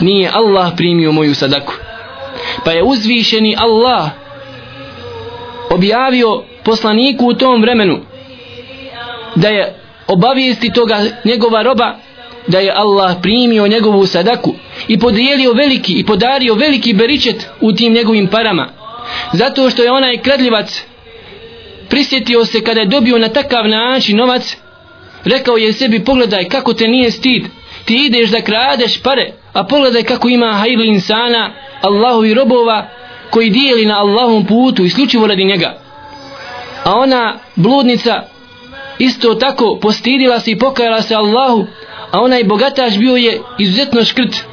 nije 0.00 0.30
Allah 0.32 0.72
primio 0.76 1.12
moju 1.12 1.34
sadaku. 1.34 1.72
Pa 2.64 2.72
je 2.72 2.82
uzvišeni 2.82 3.56
Allah 3.58 4.10
objavio 5.70 6.42
poslaniku 6.64 7.26
u 7.26 7.34
tom 7.34 7.62
vremenu 7.62 7.98
da 9.34 9.48
je 9.48 9.74
obavijesti 10.06 10.72
toga 10.72 11.00
njegova 11.24 11.62
roba 11.62 11.94
da 12.46 12.58
je 12.58 12.72
Allah 12.76 13.16
primio 13.22 13.66
njegovu 13.68 14.06
sadaku 14.06 14.54
i 14.88 14.98
podijelio 14.98 15.52
veliki 15.52 15.92
i 15.92 16.06
podario 16.06 16.54
veliki 16.54 16.92
beričet 16.92 17.46
u 17.60 17.72
tim 17.72 17.92
njegovim 17.92 18.26
parama. 18.26 18.68
Zato 19.32 19.70
što 19.70 19.82
je 19.82 19.92
onaj 19.92 20.16
kradljivac 20.16 20.82
prisjetio 21.88 22.44
se 22.44 22.64
kada 22.64 22.80
je 22.80 22.86
dobio 22.86 23.18
na 23.18 23.28
takav 23.28 23.68
način 23.68 24.16
novac 24.16 24.56
rekao 25.24 25.56
je 25.56 25.72
sebi 25.72 26.04
pogledaj 26.04 26.44
kako 26.44 26.72
te 26.74 26.88
nije 26.88 27.10
stid 27.10 27.44
ti 27.86 28.06
ideš 28.06 28.30
da 28.30 28.40
kradeš 28.40 29.02
pare 29.02 29.32
a 29.52 29.64
pogledaj 29.64 30.02
kako 30.02 30.28
ima 30.28 30.52
hajlu 30.52 30.84
insana 30.84 31.50
Allahovi 31.82 32.34
robova 32.34 32.88
koji 33.30 33.50
dijeli 33.50 33.86
na 33.86 33.98
Allahom 33.98 34.46
putu 34.46 34.84
isključivo 34.84 35.26
radi 35.26 35.44
njega. 35.44 35.78
A 36.84 36.94
ona 36.94 37.38
bludnica 37.56 38.22
isto 38.98 39.34
tako 39.34 39.78
postidila 39.82 40.40
se 40.40 40.50
i 40.50 40.58
pokajala 40.58 41.02
se 41.02 41.14
Allahu 41.14 41.66
a 42.10 42.20
onaj 42.20 42.44
bogataš 42.44 42.98
bio 42.98 43.16
je 43.16 43.40
izuzetno 43.58 44.04
škrt 44.04 44.44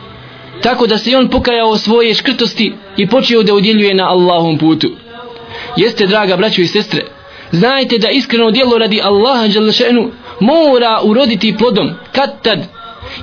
tako 0.64 0.88
da 0.88 0.98
se 0.98 1.18
on 1.18 1.30
pokajao 1.30 1.78
svoje 1.78 2.14
škrtosti 2.14 2.74
i 2.98 3.08
počeo 3.08 3.44
da 3.44 3.54
udjeljuje 3.54 3.94
na 3.94 4.10
Allahom 4.10 4.58
putu. 4.58 4.92
Jeste 5.78 6.08
draga 6.08 6.38
braćo 6.38 6.62
i 6.62 6.68
sestre 6.68 7.06
znajte 7.52 7.98
da 7.98 8.10
iskreno 8.10 8.52
djelo 8.52 8.78
radi 8.78 9.02
Allaha 9.04 9.48
Đalešenu 9.48 10.12
mora 10.40 11.00
uroditi 11.04 11.58
plodom 11.58 11.92
kad 12.12 12.42
tad 12.42 12.60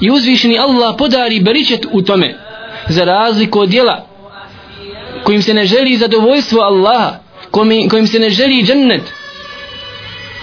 i 0.02 0.12
uzvišeni 0.12 0.60
Allah 0.60 0.96
podari 0.98 1.40
beričet 1.40 1.86
u 1.92 2.02
tome 2.02 2.36
za 2.90 3.04
razliku 3.06 3.60
od 3.60 3.70
djela 3.70 4.06
kojim 5.24 5.42
se 5.42 5.54
ne 5.54 5.66
želi 5.66 5.98
zadovoljstvo 5.98 6.62
Allaha 6.62 7.20
kojim 7.90 8.08
se 8.08 8.20
ne 8.20 8.30
želi 8.30 8.64
džennet 8.64 9.02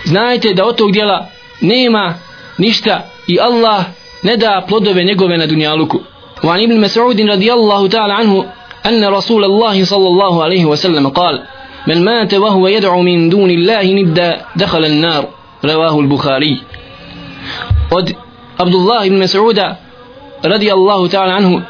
znajte 0.04 0.54
da 0.54 0.64
od 0.64 0.76
tog 0.76 0.92
djela 0.92 1.26
nema 1.60 2.14
ništa 2.58 3.08
i 3.26 3.40
Allah 3.40 3.84
ne 4.22 4.36
da 4.36 4.64
plodove 4.68 5.04
njegove 5.04 5.38
na 5.38 5.46
dunjaluku 5.46 6.00
وعن 6.42 6.60
ابن 6.62 6.80
مسعود 6.80 7.20
رضي 7.20 7.52
الله 7.52 7.88
تعالى 7.88 8.14
عنه 8.14 8.46
أن 8.86 9.04
رسول 9.04 9.44
الله 9.44 9.84
صلى 9.84 10.08
الله 10.08 10.44
عليه 10.44 10.64
وسلم 10.64 11.08
قال 11.08 11.42
من 11.86 12.04
مات 12.04 12.34
وهو 12.34 12.66
يدعو 12.68 13.02
من 13.02 13.28
دون 13.28 13.50
الله 13.50 13.82
ندا 13.82 14.40
دخل 14.56 14.84
النار 14.84 15.28
رواه 15.64 16.00
البخاري 16.00 16.60
od 17.92 18.14
Abdullah 18.57 19.07
ibn 19.07 19.17
Mas'uda 19.17 19.75
radi 20.43 20.71
Allahu 20.71 21.07
ta'ala 21.09 21.33
anhu 21.35 21.61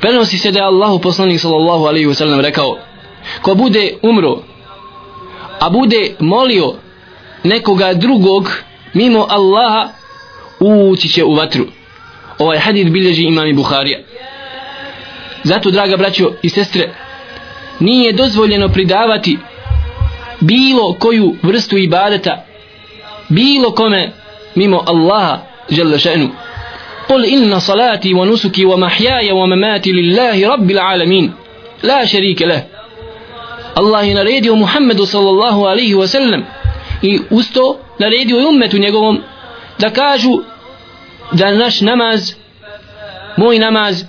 prenosi 0.00 0.38
se 0.38 0.50
da 0.50 0.58
je 0.58 0.64
Allahu 0.64 0.98
poslanik 0.98 1.40
sallallahu 1.40 1.86
alaihi 1.86 2.06
wa 2.06 2.14
sallam 2.14 2.40
rekao 2.40 2.78
ko 3.42 3.54
bude 3.54 3.94
umro 4.02 4.42
a 5.60 5.70
bude 5.70 6.14
molio 6.18 6.74
nekoga 7.44 7.94
drugog 7.94 8.50
mimo 8.94 9.26
Allaha 9.28 9.88
ući 10.60 11.08
će 11.08 11.24
u 11.24 11.34
vatru. 11.34 11.66
Ovaj 12.38 12.58
hadid 12.58 12.90
bilježi 12.90 13.22
imam 13.22 13.46
i 13.46 13.52
Bukharija 13.52 13.98
zato 15.42 15.70
draga 15.70 15.96
braćo 15.96 16.32
i 16.42 16.48
sestre 16.48 16.94
nije 17.80 18.12
dozvoljeno 18.12 18.68
pridavati 18.68 19.38
bilo 20.40 20.96
koju 20.98 21.36
vrstu 21.42 21.78
ibadeta 21.78 22.44
bilo 23.28 23.70
kome 23.70 24.12
mimo 24.54 24.84
Allaha 24.86 25.38
žele 25.69 25.99
še'nu 25.99 26.29
قل 27.09 27.25
إن 27.25 27.59
صلاتي 27.59 28.13
ونسكي 28.13 28.65
ومحياي 28.65 29.31
ومماتي 29.31 29.91
لله 29.91 30.47
رب 30.53 30.71
العالمين 30.71 31.33
لا 31.83 32.05
شريك 32.05 32.41
له 32.41 32.65
الله 33.77 34.13
naredio 34.13 34.55
Muhammedu 34.55 35.05
sallallahu 35.05 35.67
alaihi 35.67 35.95
wa 35.95 36.07
sallam 36.07 36.45
i 37.01 37.19
usto 37.29 37.77
naredio 37.99 38.39
i 38.39 38.45
ummetu 38.45 38.77
njegovom 38.77 39.21
da 39.79 39.89
kažu 39.89 40.43
da 41.31 41.51
naš 41.51 41.81
namaz 41.81 42.33
moj 43.37 43.59
namaz 43.59 44.03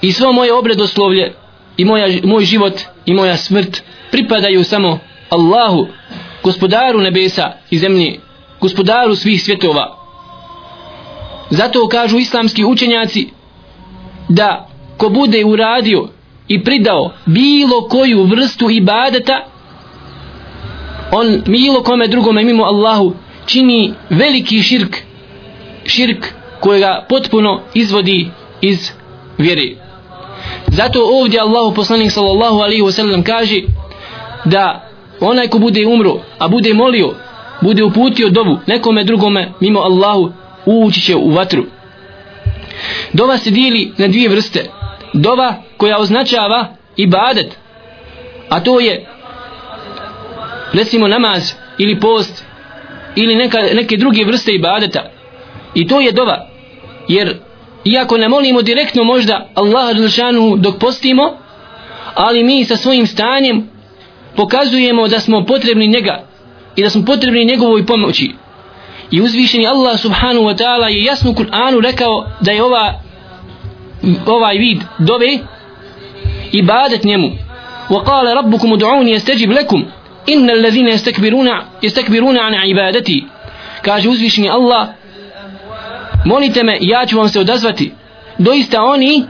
i 0.00 0.12
svo 0.12 0.32
moje 0.32 0.52
obredoslovlje 0.52 1.32
i 1.76 1.84
moja, 1.84 2.06
moj 2.24 2.44
život 2.44 2.80
i 3.06 3.14
moja 3.14 3.36
smrt 3.36 3.82
pripadaju 4.10 4.64
samo 4.64 4.98
Allahu 5.30 5.88
gospodaru 6.42 7.00
nebesa 7.00 7.52
i 7.70 7.78
zemlje 7.78 8.20
gospodaru 8.60 9.14
svih 9.14 9.42
svjetova 9.42 9.98
zato 11.53 11.87
kažu 11.87 12.17
islamski 12.17 12.65
učenjaci 12.65 13.29
da 14.29 14.67
ko 14.97 15.09
bude 15.09 15.45
uradio 15.45 16.07
i 16.47 16.63
pridao 16.63 17.11
bilo 17.25 17.87
koju 17.89 18.23
vrstu 18.23 18.69
ibadeta 18.69 19.45
on 21.11 21.43
milo 21.47 21.83
kome 21.83 22.07
drugome 22.07 22.43
mimo 22.43 22.63
Allahu 22.63 23.13
čini 23.45 23.93
veliki 24.09 24.61
širk 24.61 24.97
širk 25.85 26.25
kojega 26.59 27.05
potpuno 27.09 27.61
izvodi 27.73 28.29
iz 28.61 28.91
vjere. 29.37 29.75
Zato 30.67 30.99
ovdje 31.19 31.39
Allahu 31.39 31.73
poslanik 31.73 32.11
sallallahu 32.11 32.59
alaihi 32.59 32.81
wasallam 32.81 33.23
kaže 33.23 33.61
da 34.45 34.89
onaj 35.19 35.47
ko 35.47 35.59
bude 35.59 35.87
umro 35.87 36.19
a 36.39 36.47
bude 36.47 36.73
molio 36.73 37.15
bude 37.61 37.83
uputio 37.83 38.29
dovu 38.29 38.59
nekome 38.67 39.03
drugome 39.03 39.51
mimo 39.59 39.79
Allahu 39.79 40.31
ući 40.65 41.01
će 41.01 41.15
u 41.15 41.29
vatru. 41.29 41.65
Dova 43.13 43.37
se 43.37 43.51
dijeli 43.51 43.93
na 43.97 44.07
dvije 44.07 44.29
vrste. 44.29 44.65
Dova 45.13 45.55
koja 45.77 45.97
označava 45.97 46.67
ibadet 46.97 47.57
a 48.49 48.59
to 48.59 48.79
je 48.79 49.05
recimo 50.73 51.07
namaz 51.07 51.53
ili 51.77 51.99
post 51.99 52.43
ili 53.15 53.35
neka, 53.35 53.57
neke 53.73 53.97
druge 53.97 54.25
vrste 54.25 54.51
ibadeta. 54.51 55.09
I 55.75 55.87
to 55.87 56.01
je 56.01 56.11
dova 56.11 56.47
jer 57.07 57.37
iako 57.85 58.17
ne 58.17 58.29
molimo 58.29 58.61
direktno 58.61 59.03
možda 59.03 59.49
Allaha 59.53 59.93
Đelšanu 59.93 60.55
dok 60.57 60.79
postimo 60.79 61.37
ali 62.13 62.43
mi 62.43 62.65
sa 62.65 62.75
svojim 62.75 63.07
stanjem 63.07 63.69
pokazujemo 64.35 65.07
da 65.07 65.19
smo 65.19 65.45
potrebni 65.45 65.87
njega 65.87 66.23
i 66.75 66.81
da 66.81 66.89
smo 66.89 67.05
potrebni 67.05 67.45
njegovoj 67.45 67.85
pomoći. 67.85 68.31
i 69.12 69.20
uzvišeni 69.20 69.66
Allah 69.66 69.98
subhanahu 69.98 70.46
wa 70.46 70.56
ta'ala 70.56 70.88
je 70.88 71.04
jasno 71.04 71.30
u 71.30 71.34
Kur'anu 71.34 71.80
rekao 71.80 72.30
da 72.40 72.52
je 72.52 72.62
ova 72.62 73.00
ovaj 74.26 74.58
vid 74.58 74.78
dove 74.98 75.38
ibadet 76.52 77.04
njemu 77.04 77.30
وقال 77.90 78.36
ربكم 78.36 78.72
ادعوني 78.72 79.12
يستجب 79.12 79.52
لكم 79.52 79.84
إن 80.28 80.50
الذين 80.50 80.88
يستكبرون 80.88 81.48
يستكبرون 81.82 82.38
عن 82.38 82.54
عبادتي 82.54 83.24
kaže 83.82 84.08
uzvišeni 84.08 84.50
Allah 84.50 84.88
molite 86.24 86.62
me 86.62 86.78
ja 86.80 87.06
ću 87.06 87.18
vam 87.18 87.28
se 87.28 87.40
odazvati 87.40 87.92
doista 88.38 88.82
oni 88.82 89.24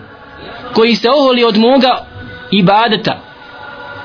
koji 0.74 0.94
se 0.94 1.10
oholi 1.10 1.44
od 1.44 1.58
moga 1.58 2.06
ibadeta 2.50 3.20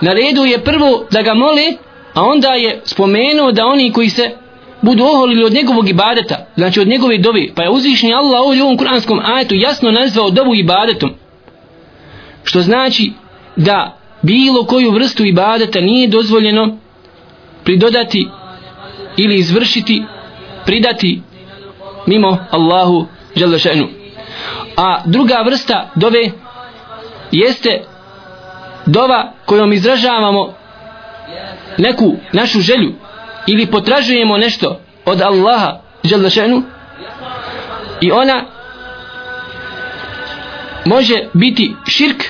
na 0.01 0.13
redu 0.13 0.45
je 0.45 0.63
prvo 0.63 1.05
da 1.11 1.21
ga 1.21 1.33
mole 1.33 1.73
a 2.13 2.23
onda 2.23 2.47
je 2.47 2.81
spomenuo 2.85 3.51
da 3.51 3.65
oni 3.65 3.91
koji 3.91 4.09
se 4.09 4.31
budu 4.82 5.04
oholili 5.04 5.44
od 5.44 5.52
njegovog 5.52 5.88
ibadeta 5.88 6.46
znači 6.56 6.80
od 6.80 6.88
njegove 6.88 7.18
dovi 7.18 7.52
pa 7.56 7.62
je 7.62 7.70
uzvišnji 7.70 8.14
Allah 8.14 8.40
ovdje 8.40 8.62
u 8.62 8.66
ovom 8.66 8.78
kuranskom 8.78 9.20
ajetu 9.24 9.54
jasno 9.54 9.90
nazvao 9.90 10.30
dovu 10.30 10.54
ibadetom 10.54 11.10
što 12.44 12.60
znači 12.60 13.12
da 13.56 13.96
bilo 14.22 14.64
koju 14.64 14.90
vrstu 14.90 15.24
ibadeta 15.24 15.80
nije 15.80 16.08
dozvoljeno 16.08 16.76
pridodati 17.64 18.28
ili 19.16 19.34
izvršiti 19.34 20.04
pridati 20.64 21.22
mimo 22.06 22.38
Allahu 22.50 23.06
Đalešenu. 23.36 23.88
a 24.76 25.02
druga 25.04 25.42
vrsta 25.46 25.90
dove 25.94 26.30
jeste 27.32 27.84
dova 28.86 29.32
kojom 29.44 29.72
izražavamo 29.72 30.54
neku 31.78 32.16
našu 32.32 32.60
želju 32.60 32.92
ili 33.50 33.66
potražujemo 33.66 34.38
nešto 34.38 34.80
od 35.04 35.20
Allaha 35.20 35.80
žele 36.04 36.30
še'nu? 36.30 36.62
I 38.00 38.10
ona 38.12 38.44
može 40.84 41.28
biti 41.34 41.74
širk 41.86 42.24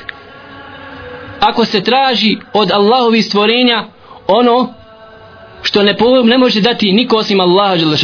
ako 1.40 1.64
se 1.64 1.82
traži 1.82 2.36
od 2.52 2.70
Allahovi 2.72 3.22
stvorenja 3.22 3.84
ono 4.26 4.74
što 5.62 5.82
ne, 5.82 5.96
ne 6.24 6.38
može 6.38 6.60
dati 6.60 6.92
niko 6.92 7.16
osim 7.16 7.40
Allaha 7.40 7.76
žele 7.76 7.96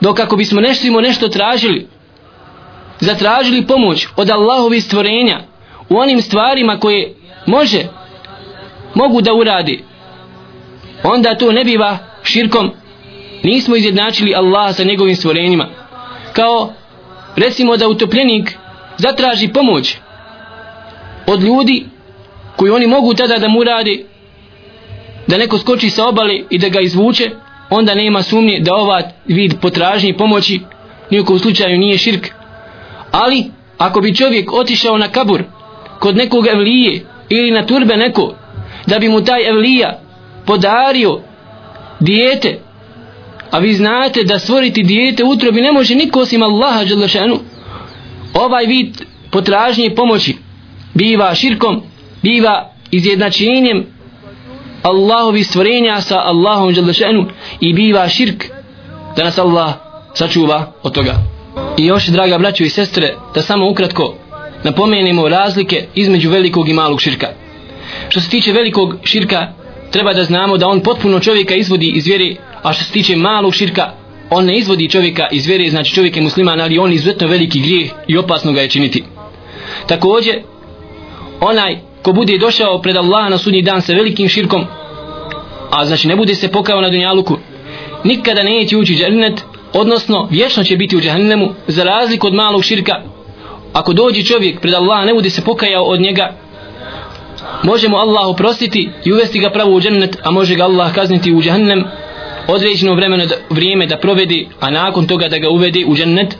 dok 0.00 0.20
ako 0.20 0.36
bismo 0.36 0.60
nešto 0.60 1.00
nešto 1.00 1.28
tražili 1.28 1.88
zatražili 3.00 3.66
pomoć 3.66 4.06
od 4.16 4.30
Allahovi 4.30 4.80
stvorenja 4.80 5.40
u 5.88 5.96
onim 5.96 6.22
stvarima 6.22 6.78
koje 6.80 7.14
može 7.46 7.82
mogu 8.94 9.20
da 9.20 9.34
uradi 9.34 9.84
onda 11.02 11.34
to 11.34 11.52
ne 11.52 11.64
biva 11.64 12.07
širkom 12.28 12.70
nismo 13.42 13.76
izjednačili 13.76 14.34
Allaha 14.34 14.72
sa 14.72 14.84
njegovim 14.84 15.16
stvorenjima. 15.16 15.68
Kao 16.32 16.72
recimo 17.36 17.76
da 17.76 17.88
utopljenik 17.88 18.56
zatraži 18.96 19.48
pomoć 19.48 19.96
od 21.26 21.42
ljudi 21.42 21.86
koji 22.56 22.70
oni 22.70 22.86
mogu 22.86 23.14
tada 23.14 23.38
da 23.38 23.48
mu 23.48 23.64
radi 23.64 24.04
da 25.26 25.38
neko 25.38 25.58
skoči 25.58 25.90
sa 25.90 26.06
obale 26.08 26.40
i 26.50 26.58
da 26.58 26.68
ga 26.68 26.80
izvuče 26.80 27.30
onda 27.70 27.94
nema 27.94 28.22
sumnje 28.22 28.60
da 28.60 28.74
ova 28.74 29.02
vid 29.26 29.54
potražnje 29.62 30.14
pomoći 30.14 30.60
nijekom 31.10 31.38
slučaju 31.38 31.78
nije 31.78 31.98
širk. 31.98 32.28
Ali 33.10 33.44
ako 33.78 34.00
bi 34.00 34.14
čovjek 34.14 34.52
otišao 34.52 34.98
na 34.98 35.08
kabur 35.08 35.42
kod 35.98 36.16
nekog 36.16 36.46
evlije 36.46 37.04
ili 37.28 37.50
na 37.50 37.66
turbe 37.66 37.96
neko 37.96 38.34
da 38.86 38.98
bi 38.98 39.08
mu 39.08 39.24
taj 39.24 39.48
evlija 39.48 40.00
podario 40.46 41.20
dijete. 42.00 42.60
A 43.50 43.58
vi 43.58 43.74
znate 43.74 44.24
da 44.24 44.38
stvoriti 44.38 44.82
dijete 44.82 45.24
utrobi 45.24 45.60
ne 45.60 45.72
može 45.72 45.94
niko 45.94 46.20
osim 46.20 46.42
Allaha 46.42 46.84
Đelešanu 46.84 47.38
ovaj 48.34 48.66
vid 48.66 49.02
potražnje 49.30 49.94
pomoći 49.94 50.36
biva 50.94 51.34
širkom 51.34 51.82
biva 52.22 52.72
izjednačenjem 52.90 53.86
Allahovi 54.82 55.44
stvorenja 55.44 56.00
sa 56.00 56.18
Allahom 56.18 56.72
Đelešanu 56.74 57.26
i 57.60 57.72
biva 57.72 58.08
širk 58.08 58.44
da 59.16 59.24
nas 59.24 59.38
Allah 59.38 59.74
sačuva 60.14 60.72
od 60.82 60.92
toga. 60.94 61.14
I 61.78 61.86
još 61.86 62.06
draga 62.06 62.38
braćo 62.38 62.64
i 62.64 62.70
sestre 62.70 63.14
da 63.34 63.42
samo 63.42 63.70
ukratko 63.70 64.14
napomenemo 64.64 65.28
razlike 65.28 65.86
između 65.94 66.30
velikog 66.30 66.68
i 66.68 66.72
malog 66.72 67.00
širka. 67.00 67.26
Što 68.08 68.20
se 68.20 68.30
tiče 68.30 68.52
velikog 68.52 68.96
širka 69.04 69.52
treba 69.90 70.12
da 70.12 70.24
znamo 70.24 70.56
da 70.56 70.68
on 70.68 70.80
potpuno 70.80 71.20
čovjeka 71.20 71.54
izvodi 71.54 71.92
iz 71.94 72.06
vjere 72.06 72.34
a 72.62 72.72
što 72.72 72.84
se 72.84 72.92
tiče 72.92 73.16
malog 73.16 73.54
širka 73.54 73.92
on 74.30 74.44
ne 74.44 74.58
izvodi 74.58 74.88
čovjeka 74.88 75.28
iz 75.32 75.46
vjere 75.46 75.70
znači 75.70 75.94
čovjek 75.94 76.16
je 76.16 76.22
musliman 76.22 76.60
ali 76.60 76.78
on 76.78 76.92
izuzetno 76.92 77.28
veliki 77.28 77.60
grijeh 77.60 77.90
i 78.06 78.18
opasno 78.18 78.52
ga 78.52 78.60
je 78.60 78.68
činiti. 78.68 79.04
Također 79.86 80.42
onaj 81.40 81.78
ko 82.02 82.12
bude 82.12 82.38
došao 82.38 82.80
pred 82.82 82.96
Allaha 82.96 83.28
na 83.28 83.38
sudnji 83.38 83.62
dan 83.62 83.82
sa 83.82 83.92
velikim 83.92 84.28
širkom 84.28 84.64
a 85.70 85.84
znači 85.84 86.08
ne 86.08 86.16
bude 86.16 86.34
se 86.34 86.48
pokao 86.48 86.80
na 86.80 86.90
dunjaluku 86.90 87.38
nikada 88.04 88.42
neće 88.42 88.76
ući 88.76 88.94
džernet 88.94 89.44
odnosno 89.72 90.28
vječno 90.30 90.64
će 90.64 90.76
biti 90.76 90.96
u 90.96 91.00
džahnemu 91.00 91.54
za 91.66 91.84
razliku 91.84 92.26
od 92.26 92.34
malog 92.34 92.64
širka. 92.64 93.02
Ako 93.72 93.92
dođe 93.92 94.22
čovjek 94.22 94.60
pred 94.60 94.74
Allaha 94.74 95.04
ne 95.04 95.14
bude 95.14 95.30
se 95.30 95.44
pokajao 95.44 95.84
od 95.84 96.00
njega 96.00 96.32
možemo 97.62 97.96
Allah 97.96 98.26
oprostiti 98.26 98.90
i 99.04 99.12
uvesti 99.12 99.38
ga 99.38 99.50
pravo 99.50 99.70
u 99.70 99.80
džennet 99.80 100.16
a 100.22 100.30
može 100.30 100.54
ga 100.54 100.64
Allah 100.64 100.94
kazniti 100.94 101.32
u 101.32 101.42
džahnem 101.42 101.84
određeno 102.48 102.94
vremeno 102.94 103.26
da, 103.26 103.34
vrijeme 103.50 103.86
da 103.86 103.98
provedi 103.98 104.48
a 104.60 104.70
nakon 104.70 105.06
toga 105.06 105.28
da 105.28 105.38
ga 105.38 105.48
uvedi 105.48 105.84
u 105.88 105.96
džennet. 105.96 106.36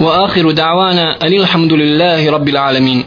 Wa 0.00 0.24
akhiru 0.24 0.52
da'wana 0.52 1.14
alilhamdulillahi 1.20 2.30
rabbil 2.30 2.56
alamin. 2.56 3.04